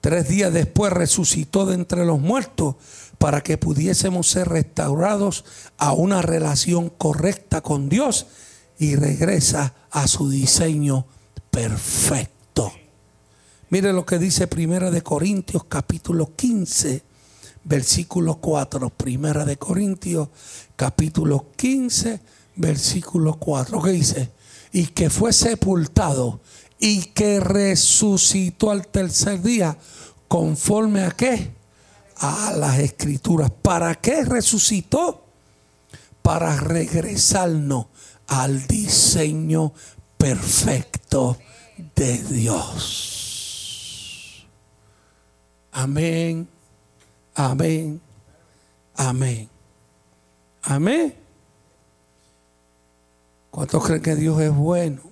[0.00, 2.76] Tres días después resucitó de entre los muertos
[3.18, 5.44] para que pudiésemos ser restaurados
[5.76, 8.26] a una relación correcta con Dios
[8.78, 11.06] y regresa a su diseño
[11.50, 12.72] perfecto.
[13.70, 17.08] Mire lo que dice Primera de Corintios capítulo 15
[17.68, 20.28] versículo 4, primera de Corintios,
[20.74, 22.20] capítulo 15,
[22.56, 24.32] versículo 4, que dice,
[24.72, 26.40] y que fue sepultado
[26.78, 29.76] y que resucitó al tercer día,
[30.28, 31.50] conforme a qué?
[32.16, 33.50] A las escrituras.
[33.50, 35.24] ¿Para qué resucitó?
[36.22, 37.86] Para regresarnos
[38.26, 39.72] al diseño
[40.16, 41.38] perfecto
[41.94, 43.14] de Dios.
[45.72, 46.48] Amén
[47.38, 48.00] Amén.
[48.96, 49.48] Amén.
[50.62, 51.14] Amén.
[53.52, 55.02] ¿Cuántos creen que Dios es bueno?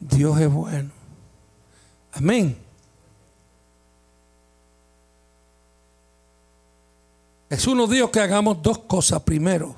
[0.00, 0.90] Dios es bueno.
[2.12, 2.56] Amén.
[7.48, 9.22] Jesús nos dijo que hagamos dos cosas.
[9.22, 9.74] Primero,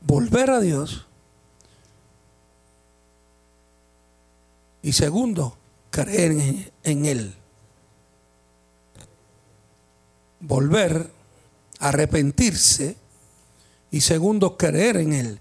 [0.00, 1.06] volver a Dios.
[4.82, 5.56] Y segundo,
[5.90, 7.34] creer en, en Él
[10.46, 11.10] volver,
[11.78, 12.96] arrepentirse
[13.90, 15.40] y segundo, creer en Él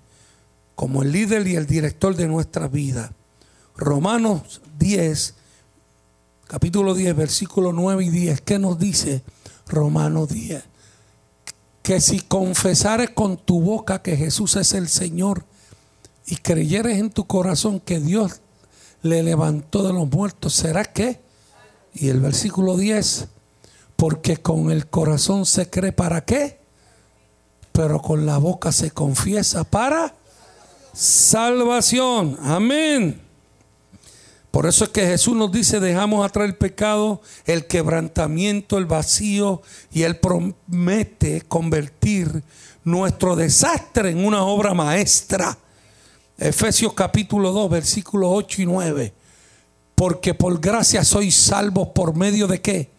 [0.76, 3.14] como el líder y el director de nuestra vida.
[3.76, 5.36] Romanos 10,
[6.48, 9.24] capítulo 10, versículo 9 y 10, ¿qué nos dice
[9.68, 10.64] Romanos 10?
[11.82, 15.46] Que si confesares con tu boca que Jesús es el Señor
[16.26, 18.42] y creyeres en tu corazón que Dios
[19.02, 21.20] le levantó de los muertos, ¿será que?
[21.94, 23.28] Y el versículo 10,
[23.96, 26.60] porque con el corazón se cree para qué,
[27.74, 30.16] pero con la boca se confiesa para
[30.94, 32.38] salvación.
[32.42, 33.20] Amén.
[34.54, 39.64] Por eso es que Jesús nos dice, dejamos atrás el pecado, el quebrantamiento, el vacío,
[39.92, 42.44] y Él promete convertir
[42.84, 45.58] nuestro desastre en una obra maestra.
[46.38, 49.14] Efesios capítulo 2, versículos 8 y 9.
[49.96, 52.92] Porque por gracia sois salvos por medio de qué?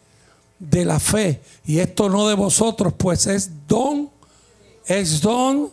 [0.59, 1.41] De la fe.
[1.65, 4.11] Y esto no de vosotros, pues es don,
[4.87, 5.71] es don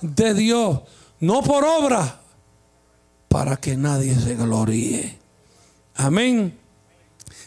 [0.00, 0.82] de Dios.
[1.20, 2.20] No por obra,
[3.28, 5.18] para que nadie se gloríe.
[5.94, 6.58] Amén.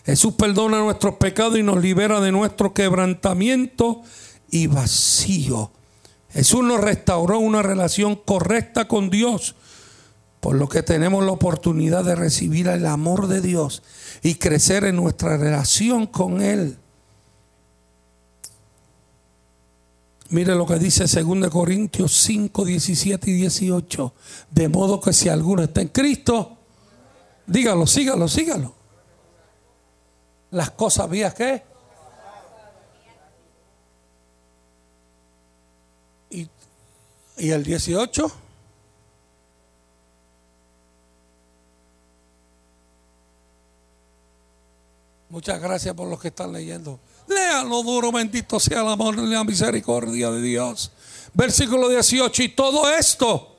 [0.05, 4.01] Jesús perdona nuestros pecados y nos libera de nuestro quebrantamiento
[4.51, 5.71] y vacío.
[6.29, 9.55] Jesús nos restauró una relación correcta con Dios,
[10.39, 13.81] por lo que tenemos la oportunidad de recibir el amor de Dios
[14.21, 16.77] y crecer en nuestra relación con Él.
[20.29, 24.13] Mire lo que dice 2 Corintios 5, 17 y 18.
[24.49, 26.57] De modo que si alguno está en Cristo,
[27.45, 28.73] dígalo, sígalo, sígalo.
[30.51, 31.63] Las cosas vías que.
[36.31, 36.47] Y,
[37.37, 38.31] y el 18.
[45.29, 46.99] Muchas gracias por los que están leyendo.
[47.27, 50.91] Léalo duro, bendito sea el amor y la misericordia de Dios.
[51.33, 52.43] Versículo 18.
[52.43, 53.55] Y todo esto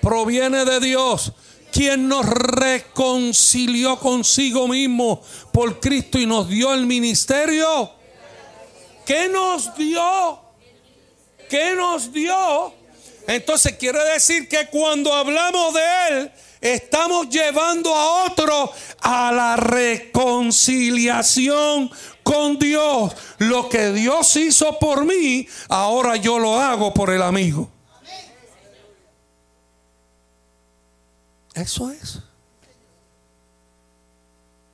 [0.00, 1.32] proviene de Dios,
[1.72, 7.90] quien nos reconcilió consigo mismo por Cristo y nos dio el ministerio.
[9.06, 10.40] ¿Qué nos dio?
[11.48, 12.82] ¿Qué nos dio?
[13.26, 21.90] Entonces quiere decir que cuando hablamos de Él, estamos llevando a otro a la reconciliación
[22.22, 23.14] con Dios.
[23.38, 27.68] Lo que Dios hizo por mí, ahora yo lo hago por el amigo.
[31.54, 32.20] Eso es.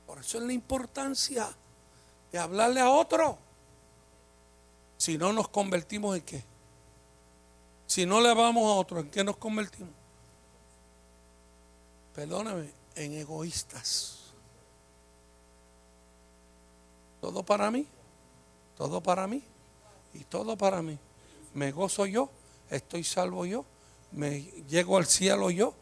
[0.05, 1.49] Por eso es la importancia
[2.31, 3.37] de hablarle a otro.
[4.97, 6.43] Si no nos convertimos en qué?
[7.87, 9.93] Si no le vamos a otro, ¿en qué nos convertimos?
[12.13, 14.18] Perdóname, en egoístas.
[17.29, 17.85] Todo para mí,
[18.75, 19.43] todo para mí
[20.15, 20.97] y todo para mí.
[21.53, 22.27] Me gozo yo,
[22.71, 23.65] estoy salvo yo,
[24.13, 25.75] me llego al cielo yo.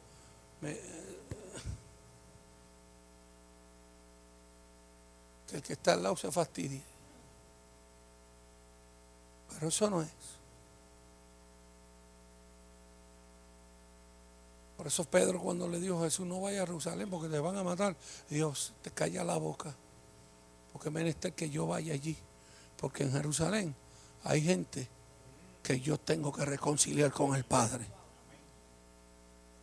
[5.47, 6.83] que el que está al lado se fastidie.
[9.53, 10.09] Pero eso no es.
[14.75, 17.55] Por eso Pedro cuando le dijo a Jesús, no vaya a Jerusalén porque te van
[17.55, 17.95] a matar,
[18.29, 19.73] Dios te calla la boca
[20.77, 22.15] porque menester que yo vaya allí.
[22.79, 23.75] Porque en Jerusalén
[24.23, 24.87] hay gente
[25.63, 27.87] que yo tengo que reconciliar con el Padre.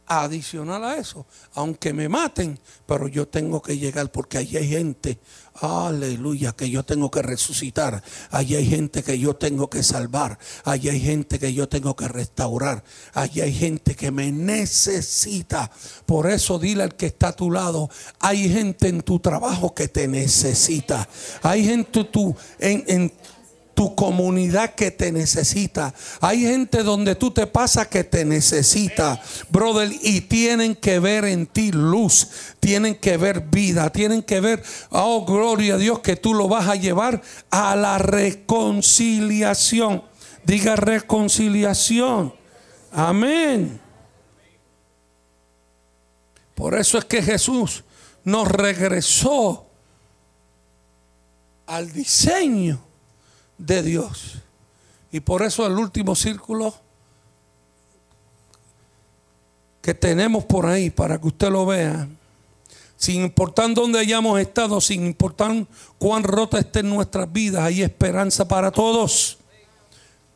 [0.07, 1.25] Adicional a eso,
[1.55, 5.19] aunque me maten, pero yo tengo que llegar porque allí hay gente,
[5.63, 8.03] aleluya, que yo tengo que resucitar.
[8.31, 10.39] Allí hay gente que yo tengo que salvar.
[10.65, 12.85] Allí hay gente que yo tengo que restaurar.
[13.15, 15.71] Allí hay gente que me necesita.
[16.05, 17.89] Por eso dile al que está a tu lado,
[18.21, 21.09] hay gente en tu trabajo que te necesita.
[21.43, 23.13] Hay gente tu, en, en
[23.75, 25.95] tu comunidad que te necesita.
[26.21, 29.21] Hay gente donde tú te pasas que te necesita,
[29.51, 32.29] brother, y tienen que ver en ti luz,
[32.61, 36.69] tienen que ver vida, tienen que ver, oh gloria a Dios, que tú lo vas
[36.69, 40.03] a llevar a la reconciliación.
[40.45, 42.35] Diga reconciliación.
[42.93, 43.81] Amén.
[46.55, 47.83] Por eso es que Jesús
[48.23, 49.67] nos regresó
[51.67, 52.94] al diseño
[53.59, 54.39] de Dios.
[55.13, 56.75] Y por eso el último círculo
[59.81, 62.09] que tenemos por ahí, para que usted lo vea,
[62.97, 65.67] sin importar dónde hayamos estado, sin importar
[65.99, 69.39] cuán rota esté en nuestras vidas, hay esperanza para todos.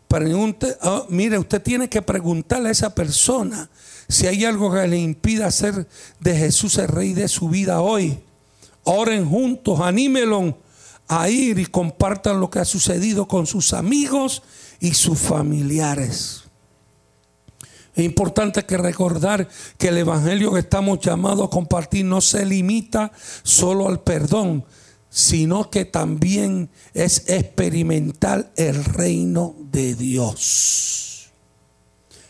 [0.07, 3.69] Pregunte, ah, mire, usted tiene que preguntarle a esa persona
[4.09, 5.87] si hay algo que le impida hacer
[6.21, 8.19] de Jesús el rey de su vida hoy.
[8.85, 10.57] Oren juntos, anímelo
[11.09, 14.43] a ir y compartan lo que ha sucedido con sus amigos
[14.79, 16.45] y sus familiares.
[17.95, 23.11] Es importante que recordar que el Evangelio que estamos llamados a compartir no se limita
[23.43, 24.65] solo al perdón,
[25.11, 31.31] sino que también es experimentar el reino de Dios.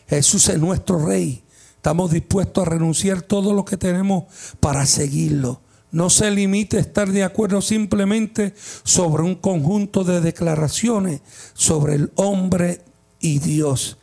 [0.07, 1.43] Jesús es nuestro rey.
[1.75, 4.23] Estamos dispuestos a renunciar todo lo que tenemos
[4.59, 5.61] para seguirlo.
[5.91, 11.21] No se limite a estar de acuerdo simplemente sobre un conjunto de declaraciones
[11.53, 12.81] sobre el hombre
[13.19, 13.97] y Dios.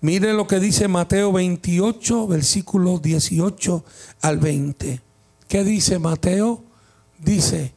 [0.00, 3.84] Mire lo que dice Mateo 28, versículos 18
[4.20, 5.00] al 20.
[5.48, 6.62] ¿Qué dice Mateo?
[7.18, 7.72] Dice,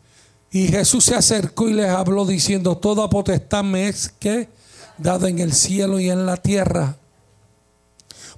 [0.51, 4.49] y Jesús se acercó y les habló diciendo, toda potestad me es que
[4.97, 6.97] dada en el cielo y en la tierra.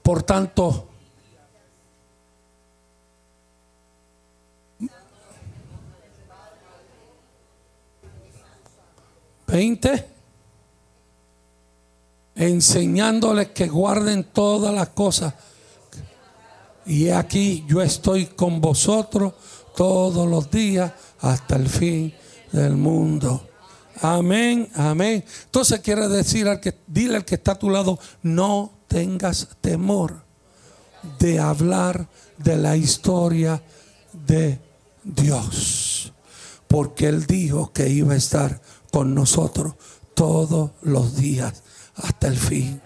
[0.03, 0.88] Por tanto,
[9.49, 10.05] veinte
[12.35, 15.33] enseñándoles que guarden todas las cosas.
[16.85, 19.33] Y aquí yo estoy con vosotros
[19.75, 22.13] todos los días hasta el fin
[22.51, 23.45] del mundo.
[24.01, 25.23] Amén, amén.
[25.45, 30.23] Entonces quiere decir al que dile al que está a tu lado, no tengas temor
[31.19, 33.61] de hablar de la historia
[34.13, 34.59] de
[35.03, 36.13] Dios,
[36.67, 38.61] porque él dijo que iba a estar
[38.91, 39.73] con nosotros
[40.13, 41.63] todos los días
[41.95, 42.81] hasta el fin.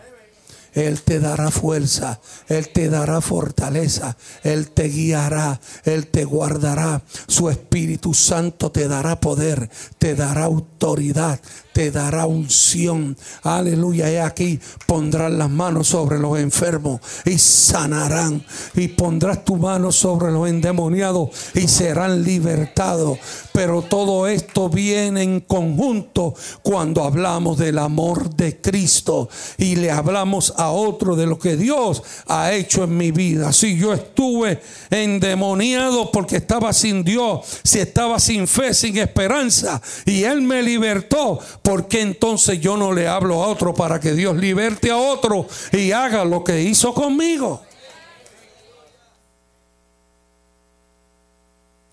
[0.74, 7.04] Él te dará fuerza, Él te dará fortaleza, Él te guiará, Él te guardará.
[7.28, 11.40] Su Espíritu Santo te dará poder, te dará autoridad,
[11.74, 13.18] te dará unción.
[13.42, 14.12] Aleluya.
[14.12, 18.44] Y aquí pondrás las manos sobre los enfermos y sanarán.
[18.76, 23.18] Y pondrás tu mano sobre los endemoniados y serán libertados.
[23.52, 30.54] Pero todo esto viene en conjunto cuando hablamos del amor de Cristo y le hablamos
[30.58, 33.52] a otro de lo que Dios ha hecho en mi vida.
[33.52, 40.24] Si yo estuve endemoniado porque estaba sin Dios, si estaba sin fe, sin esperanza, y
[40.24, 44.36] Él me libertó ¿por qué entonces yo no le hablo a otro para que Dios
[44.36, 47.64] liberte a otro y haga lo que hizo conmigo?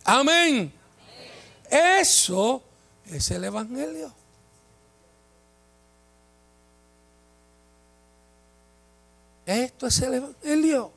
[0.04, 0.72] Amén.
[1.70, 2.62] Eso
[3.06, 4.12] es el Evangelio.
[9.46, 10.92] Esto es el Evangelio.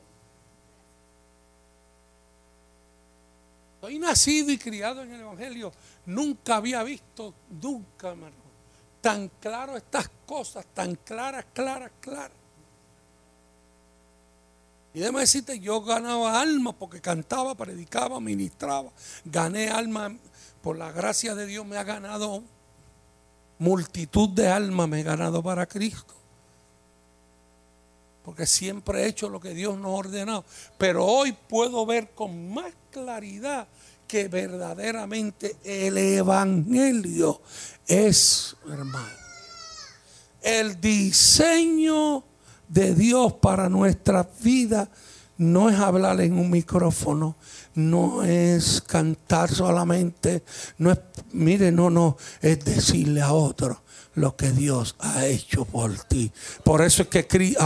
[3.80, 5.72] Soy nacido y criado en el Evangelio.
[6.06, 8.43] Nunca había visto, nunca, hermano
[9.04, 12.32] tan claro estas cosas, tan claras, claras, claras.
[14.94, 18.90] Y déjame decirte, yo ganaba alma porque cantaba, predicaba, ministraba.
[19.26, 20.16] Gané alma,
[20.62, 22.42] por la gracia de Dios me ha ganado
[23.58, 26.14] multitud de almas, me he ganado para Cristo.
[28.24, 30.46] Porque siempre he hecho lo que Dios nos ha ordenado.
[30.78, 33.68] Pero hoy puedo ver con más claridad
[34.14, 37.42] que verdaderamente el Evangelio
[37.84, 39.08] es, hermano,
[40.40, 42.22] el diseño
[42.68, 44.88] de Dios para nuestra vida
[45.36, 47.34] no es hablar en un micrófono,
[47.74, 50.44] no es cantar solamente,
[50.78, 51.00] no es,
[51.32, 53.82] mire, no, no, es decirle a otro,
[54.14, 56.30] lo que Dios ha hecho por ti.
[56.62, 57.56] Por eso es que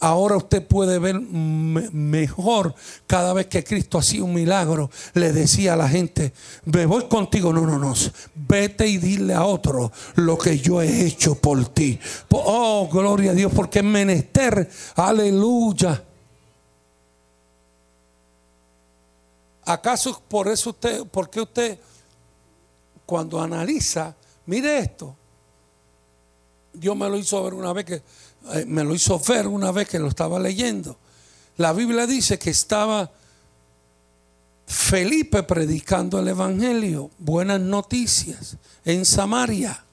[0.00, 2.74] ahora usted puede ver mejor
[3.06, 4.90] cada vez que Cristo hacía un milagro.
[5.14, 6.32] Le decía a la gente,
[6.64, 7.52] me voy contigo.
[7.52, 7.94] No, no, no.
[8.34, 11.98] Vete y dile a otro lo que yo he hecho por ti.
[12.30, 14.68] Oh, gloria a Dios, porque es menester.
[14.96, 16.02] Aleluya.
[19.66, 21.78] ¿Acaso por eso usted, porque usted
[23.06, 24.14] cuando analiza,
[24.46, 25.16] mire esto,
[26.74, 28.02] Dios me lo hizo ver una vez que
[28.52, 30.98] eh, me lo hizo ver una vez que lo estaba leyendo.
[31.56, 33.10] La Biblia dice que estaba
[34.66, 39.84] Felipe predicando el evangelio, buenas noticias en Samaria.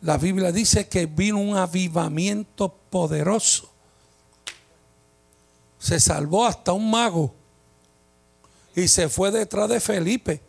[0.00, 3.68] La Biblia dice que vino un avivamiento poderoso.
[5.78, 7.34] Se salvó hasta un mago
[8.74, 10.40] y se fue detrás de Felipe.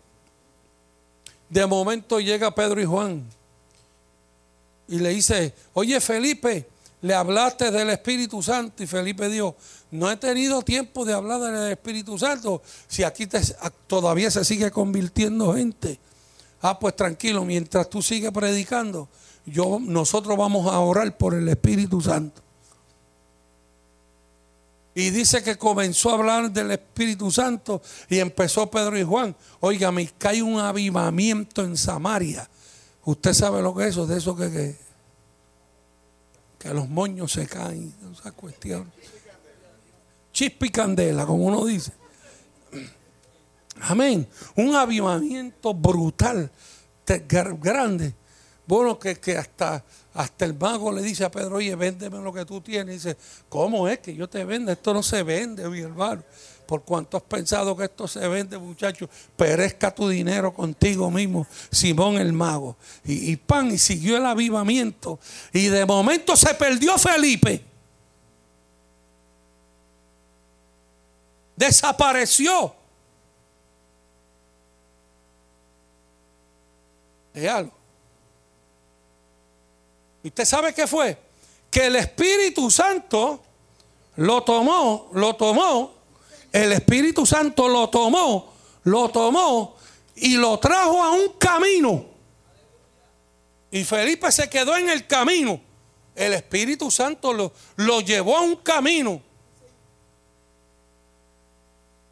[1.49, 3.38] De momento llega Pedro y Juan
[4.89, 6.67] y le dice, oye Felipe,
[7.01, 9.55] le hablaste del Espíritu Santo y Felipe dijo,
[9.91, 13.27] no he tenido tiempo de hablar del Espíritu Santo si aquí
[13.87, 15.99] todavía se sigue convirtiendo gente.
[16.61, 19.07] Ah, pues tranquilo, mientras tú sigues predicando,
[19.45, 22.41] yo, nosotros vamos a orar por el Espíritu Santo.
[24.95, 29.35] Y dice que comenzó a hablar del Espíritu Santo y empezó Pedro y Juan.
[29.61, 32.49] Oiga, me cae un avivamiento en Samaria
[33.09, 34.75] Usted sabe lo que es eso, de eso que,
[36.59, 38.91] que los moños se caen, esa cuestión.
[40.31, 41.91] Chispa y candela, como uno dice.
[43.81, 44.27] Amén.
[44.55, 46.51] Un avivamiento brutal,
[47.59, 48.13] grande.
[48.67, 49.83] Bueno, que, que hasta,
[50.13, 53.03] hasta el mago le dice a Pedro, oye, véndeme lo que tú tienes.
[53.03, 53.17] Dice,
[53.49, 54.73] ¿cómo es que yo te venda?
[54.73, 56.21] Esto no se vende, mi hermano.
[56.69, 62.19] Por cuanto has pensado que esto se vende, muchacho, perezca tu dinero contigo mismo, Simón
[62.19, 62.77] el mago.
[63.03, 65.17] Y, y pan, y siguió el avivamiento.
[65.51, 67.63] Y de momento se perdió Felipe.
[71.55, 72.75] Desapareció.
[77.33, 77.51] Es.
[80.21, 81.17] ¿Y usted sabe qué fue?
[81.71, 83.41] Que el Espíritu Santo
[84.17, 85.98] lo tomó, lo tomó,
[86.51, 89.75] el Espíritu Santo lo tomó, lo tomó
[90.15, 92.05] y lo trajo a un camino.
[93.71, 95.61] Y Felipe se quedó en el camino.
[96.15, 99.21] El Espíritu Santo lo, lo llevó a un camino.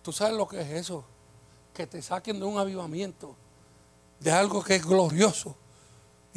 [0.04, 1.04] ¿Tú sabes lo que es eso?
[1.74, 3.36] Que te saquen de un avivamiento,
[4.20, 5.56] de algo que es glorioso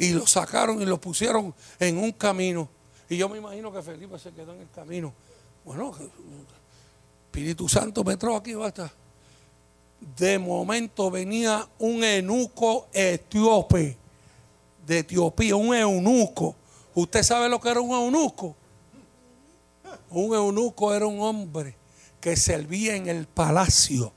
[0.01, 2.67] y lo sacaron y lo pusieron en un camino.
[3.07, 5.13] Y yo me imagino que Felipe se quedó en el camino.
[5.63, 5.95] Bueno,
[7.31, 8.91] Espíritu Santo me trajo aquí, basta.
[10.17, 13.97] De momento venía un eunuco etíope
[14.85, 16.55] de Etiopía, un eunuco.
[16.93, 18.53] ¿Usted sabe lo que era un eunuco?
[20.09, 21.73] Un eunuco era un hombre
[22.19, 24.11] que servía en el palacio.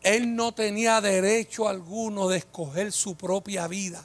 [0.00, 4.02] Él no tenía derecho alguno de escoger su propia vida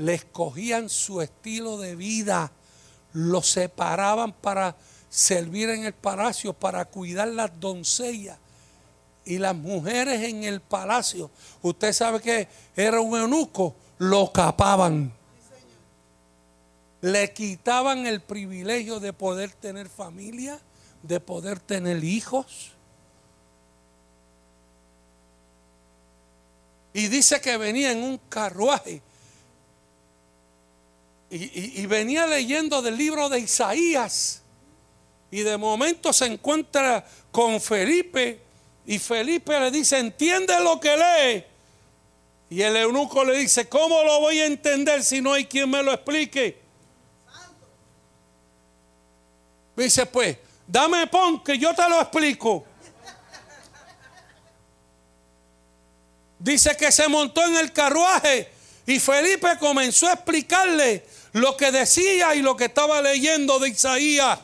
[0.00, 2.50] le escogían su estilo de vida,
[3.12, 4.74] lo separaban para
[5.10, 8.38] servir en el palacio, para cuidar las doncellas
[9.26, 11.30] y las mujeres en el palacio.
[11.60, 15.12] Usted sabe que era un eunuco, lo capaban.
[17.02, 20.58] Le quitaban el privilegio de poder tener familia,
[21.02, 22.72] de poder tener hijos.
[26.92, 29.02] Y dice que venía en un carruaje
[31.30, 34.39] y, venía leyendo del libro de Isaías.
[35.30, 38.40] Y de momento se encuentra con Felipe.
[38.86, 41.44] Y Felipe le dice, entiende lo que lee.
[42.50, 45.82] Y el eunuco le dice, ¿cómo lo voy a entender si no hay quien me
[45.82, 46.58] lo explique?
[49.76, 52.64] Dice, pues, dame pon que yo te lo explico.
[56.40, 58.50] Dice que se montó en el carruaje
[58.86, 64.38] y Felipe comenzó a explicarle lo que decía y lo que estaba leyendo de Isaías.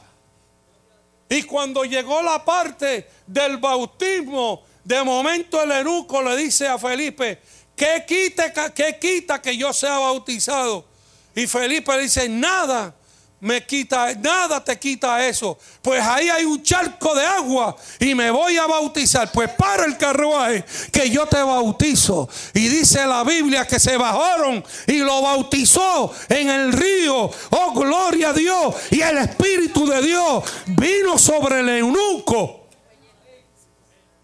[1.29, 7.41] Y cuando llegó la parte del bautismo, de momento el eunuco le dice a Felipe,
[7.75, 10.87] ¿qué quita, qué quita que yo sea bautizado?
[11.35, 12.95] Y Felipe dice, nada
[13.41, 15.59] me quita, nada te quita eso.
[15.83, 19.31] Pues ahí hay un charco de agua y me voy a bautizar.
[19.31, 22.29] Pues para el carruaje que yo te bautizo.
[22.55, 27.31] Y dice la Biblia que se bajaron y lo bautizó en el río.
[27.51, 28.75] Oh, gloria a Dios.
[28.91, 32.69] Y el Espíritu de Dios vino sobre el eunuco.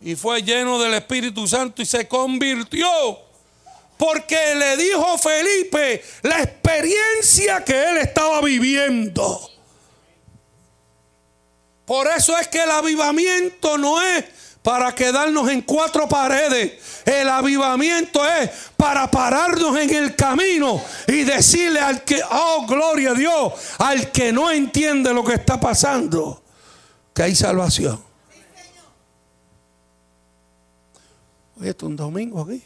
[0.01, 2.89] Y fue lleno del Espíritu Santo y se convirtió
[4.03, 9.49] porque le dijo Felipe la experiencia que él estaba viviendo.
[11.85, 14.25] Por eso es que el avivamiento no es
[14.61, 17.05] para quedarnos en cuatro paredes.
[17.05, 23.15] El avivamiento es para pararnos en el camino y decirle al que, oh, gloria a
[23.15, 26.43] Dios, al que no entiende lo que está pasando,
[27.15, 28.03] que hay salvación.
[31.61, 32.65] Hoy es un domingo aquí.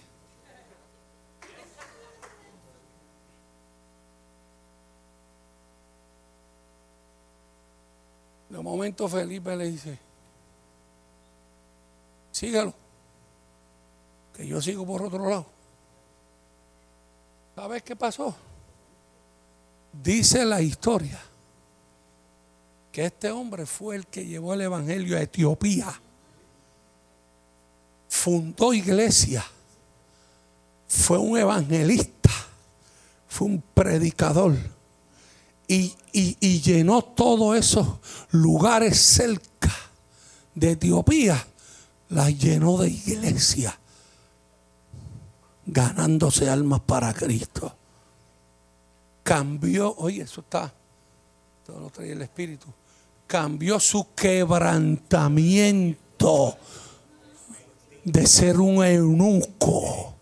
[8.56, 9.98] De momento Felipe le dice,
[12.32, 12.72] sígalo,
[14.34, 15.44] que yo sigo por otro lado.
[17.54, 18.34] ¿Sabes qué pasó?
[20.02, 21.20] Dice la historia
[22.90, 25.92] que este hombre fue el que llevó el Evangelio a Etiopía,
[28.08, 29.44] fundó iglesia,
[30.88, 32.30] fue un evangelista,
[33.28, 34.56] fue un predicador
[35.68, 35.94] y,
[36.60, 37.86] llenó todos esos
[38.30, 39.72] lugares cerca
[40.54, 41.46] de Etiopía,
[42.08, 43.78] las llenó de iglesia,
[45.66, 47.76] ganándose almas para Cristo.
[49.22, 50.72] Cambió, oye, eso está,
[51.64, 52.68] todo lo trae el Espíritu,
[53.26, 56.56] cambió su quebrantamiento
[58.04, 60.15] de ser un eunuco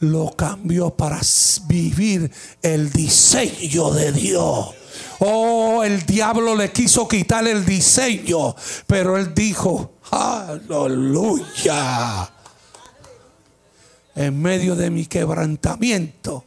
[0.00, 1.20] lo cambió para
[1.66, 2.30] vivir
[2.62, 4.74] el diseño de Dios.
[5.20, 8.54] Oh, el diablo le quiso quitar el diseño,
[8.86, 11.50] pero él dijo, aleluya.
[14.14, 16.44] En medio de mi quebrantamiento,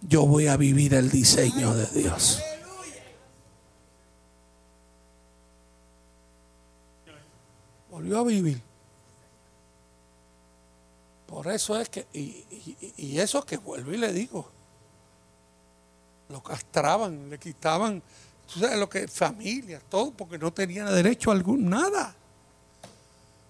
[0.00, 2.40] yo voy a vivir el diseño de Dios.
[7.90, 8.73] Volvió a vivir.
[11.34, 14.48] Por eso es que, y, eso que vuelvo y le digo,
[16.28, 18.00] lo castraban, le quitaban,
[18.46, 22.14] tú sabes lo que familia, todo, porque no tenía derecho a algún, nada.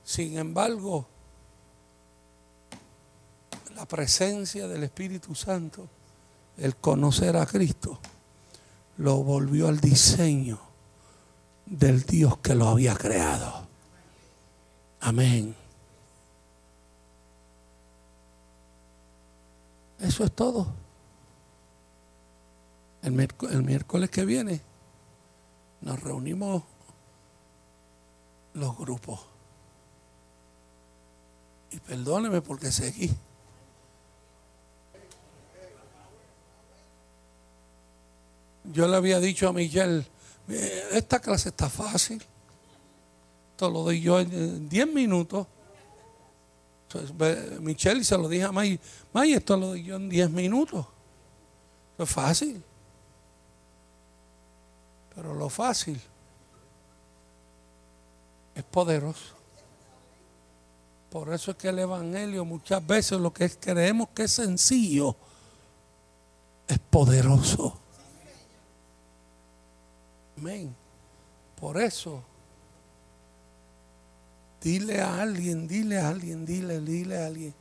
[0.03, 1.07] Sin embargo,
[3.77, 5.87] la presencia del Espíritu Santo,
[6.57, 8.01] el conocer a Cristo,
[8.97, 10.59] lo volvió al diseño
[11.67, 13.67] del Dios que lo había creado.
[15.01, 15.64] Amén.
[20.15, 20.73] Eso es todo.
[23.03, 23.11] El,
[23.65, 24.61] miércoles que viene
[25.81, 26.63] nos reunimos
[28.53, 29.19] los grupos.
[31.73, 33.13] Y perdóneme porque seguí.
[38.73, 40.07] Yo le había dicho a Miguel,
[40.93, 42.23] esta clase está fácil.
[43.51, 45.49] Esto lo doy yo en 10 minutos.
[47.61, 48.79] Michelle se lo dije a May,
[49.13, 50.87] May, esto lo yo en 10 minutos.
[51.99, 52.63] es fácil.
[55.15, 56.01] Pero lo fácil
[58.55, 59.35] es poderoso.
[61.11, 65.15] Por eso es que el Evangelio muchas veces lo que creemos que es sencillo
[66.67, 67.79] es poderoso.
[70.37, 70.75] Amén.
[71.61, 72.23] Por eso
[74.65, 77.55] Dile a alguien, dile a alguien, dile, dile a alguien.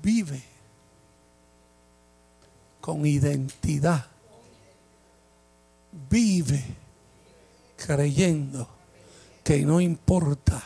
[0.00, 0.40] Vive
[2.80, 4.06] con identidad.
[6.08, 6.64] Vive
[7.76, 8.68] creyendo
[9.42, 10.62] que no importa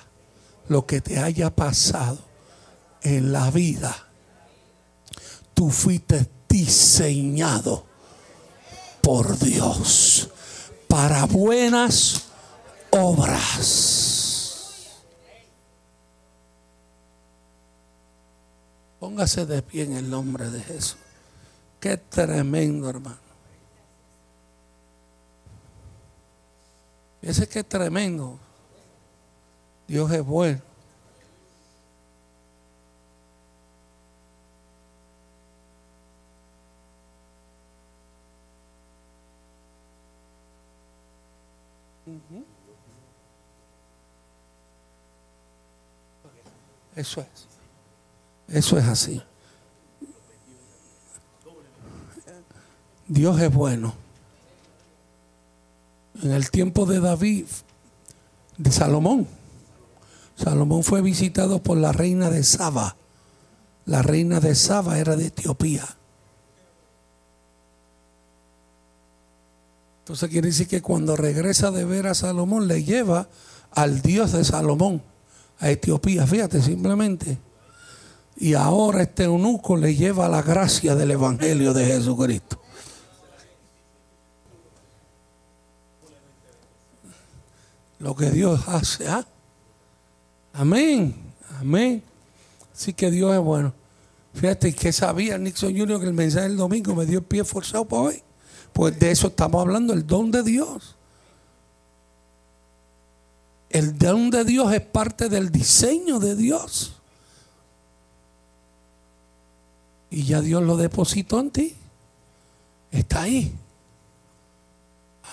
[0.69, 2.19] lo que te haya pasado
[3.01, 3.97] en la vida,
[5.55, 7.87] tú fuiste diseñado
[9.01, 10.29] por Dios
[10.87, 12.25] para buenas
[12.91, 14.12] obras.
[19.03, 20.97] Póngase de pie en el nombre de Jesús.
[21.81, 23.17] Qué tremendo, hermano.
[27.21, 28.39] Ese que tremendo.
[29.89, 30.61] Dios es bueno.
[46.95, 47.53] Eso es.
[48.53, 49.23] Eso es así.
[53.09, 53.95] Dios es bueno.
[56.23, 57.47] En el tiempo de David,
[58.59, 59.27] de Salomón,
[60.37, 62.97] Salomón fue visitado por la reina de Saba.
[63.87, 65.87] La reina de Saba era de Etiopía.
[70.01, 73.29] Entonces quiere decir que cuando regresa de ver a Salomón le lleva
[73.71, 75.03] al Dios de Salomón
[75.59, 76.27] a Etiopía.
[76.27, 77.39] Fíjate, simplemente.
[78.37, 82.61] Y ahora este eunuco le lleva la gracia del Evangelio de Jesucristo.
[87.99, 89.07] Lo que Dios hace.
[89.09, 89.25] ¿ah?
[90.53, 91.15] Amén.
[91.61, 92.03] Amén.
[92.75, 93.73] Así que Dios es bueno.
[94.35, 96.01] Fíjate que sabía Nixon Jr.
[96.01, 98.23] que el mensaje del domingo me dio el pie forzado para hoy.
[98.73, 100.97] Pues de eso estamos hablando, el don de Dios.
[103.69, 107.02] El don de Dios es parte del diseño de Dios.
[110.13, 111.75] Y ya Dios lo depositó en ti.
[112.91, 113.51] Está ahí.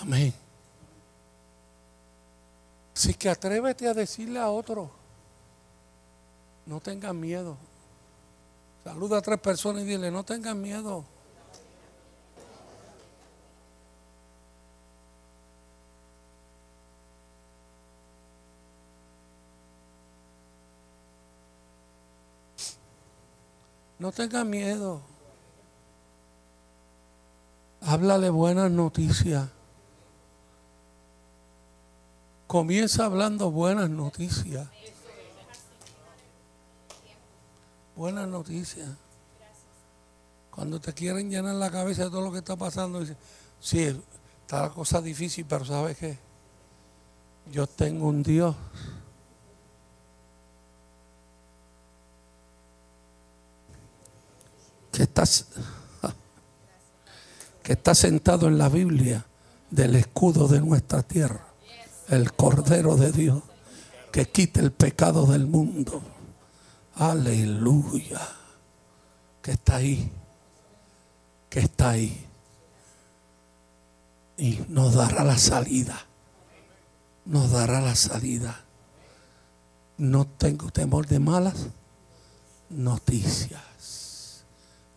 [0.00, 0.32] Amén.
[2.96, 4.90] Así que atrévete a decirle a otro,
[6.64, 7.58] no tengan miedo.
[8.82, 11.04] Saluda a tres personas y dile, no tengan miedo.
[24.00, 25.02] No tenga miedo.
[27.82, 29.46] Háblale buenas noticias.
[32.46, 34.66] Comienza hablando buenas noticias.
[37.94, 38.88] Buenas noticias.
[40.50, 43.18] Cuando te quieren llenar la cabeza de todo lo que está pasando, dice,
[43.60, 44.02] sí,
[44.40, 46.18] está la cosa difícil, pero ¿sabes qué?
[47.52, 48.56] Yo tengo un Dios
[55.00, 55.24] que está,
[57.62, 59.24] que está sentado en la Biblia
[59.70, 61.46] del escudo de nuestra tierra,
[62.08, 63.42] el Cordero de Dios,
[64.12, 66.02] que quite el pecado del mundo.
[66.96, 68.20] Aleluya.
[69.40, 70.12] Que está ahí.
[71.48, 72.26] Que está ahí.
[74.36, 75.98] Y nos dará la salida.
[77.24, 78.64] Nos dará la salida.
[79.96, 81.68] No tengo temor de malas
[82.68, 83.69] noticias.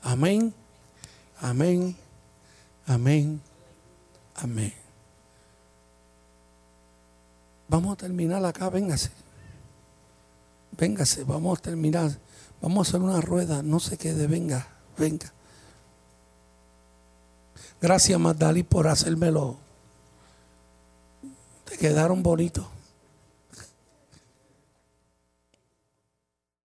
[0.03, 0.53] Amén.
[1.39, 1.95] Amén.
[2.85, 3.41] Amén.
[4.35, 4.73] Amén.
[7.69, 9.09] Vamos a terminar acá, véngase.
[10.77, 12.11] Véngase, vamos a terminar.
[12.61, 15.31] Vamos a hacer una rueda, no se quede, venga, venga.
[17.81, 19.57] Gracias, Magdali, por hacérmelo.
[21.65, 22.72] Te quedaron bonitos.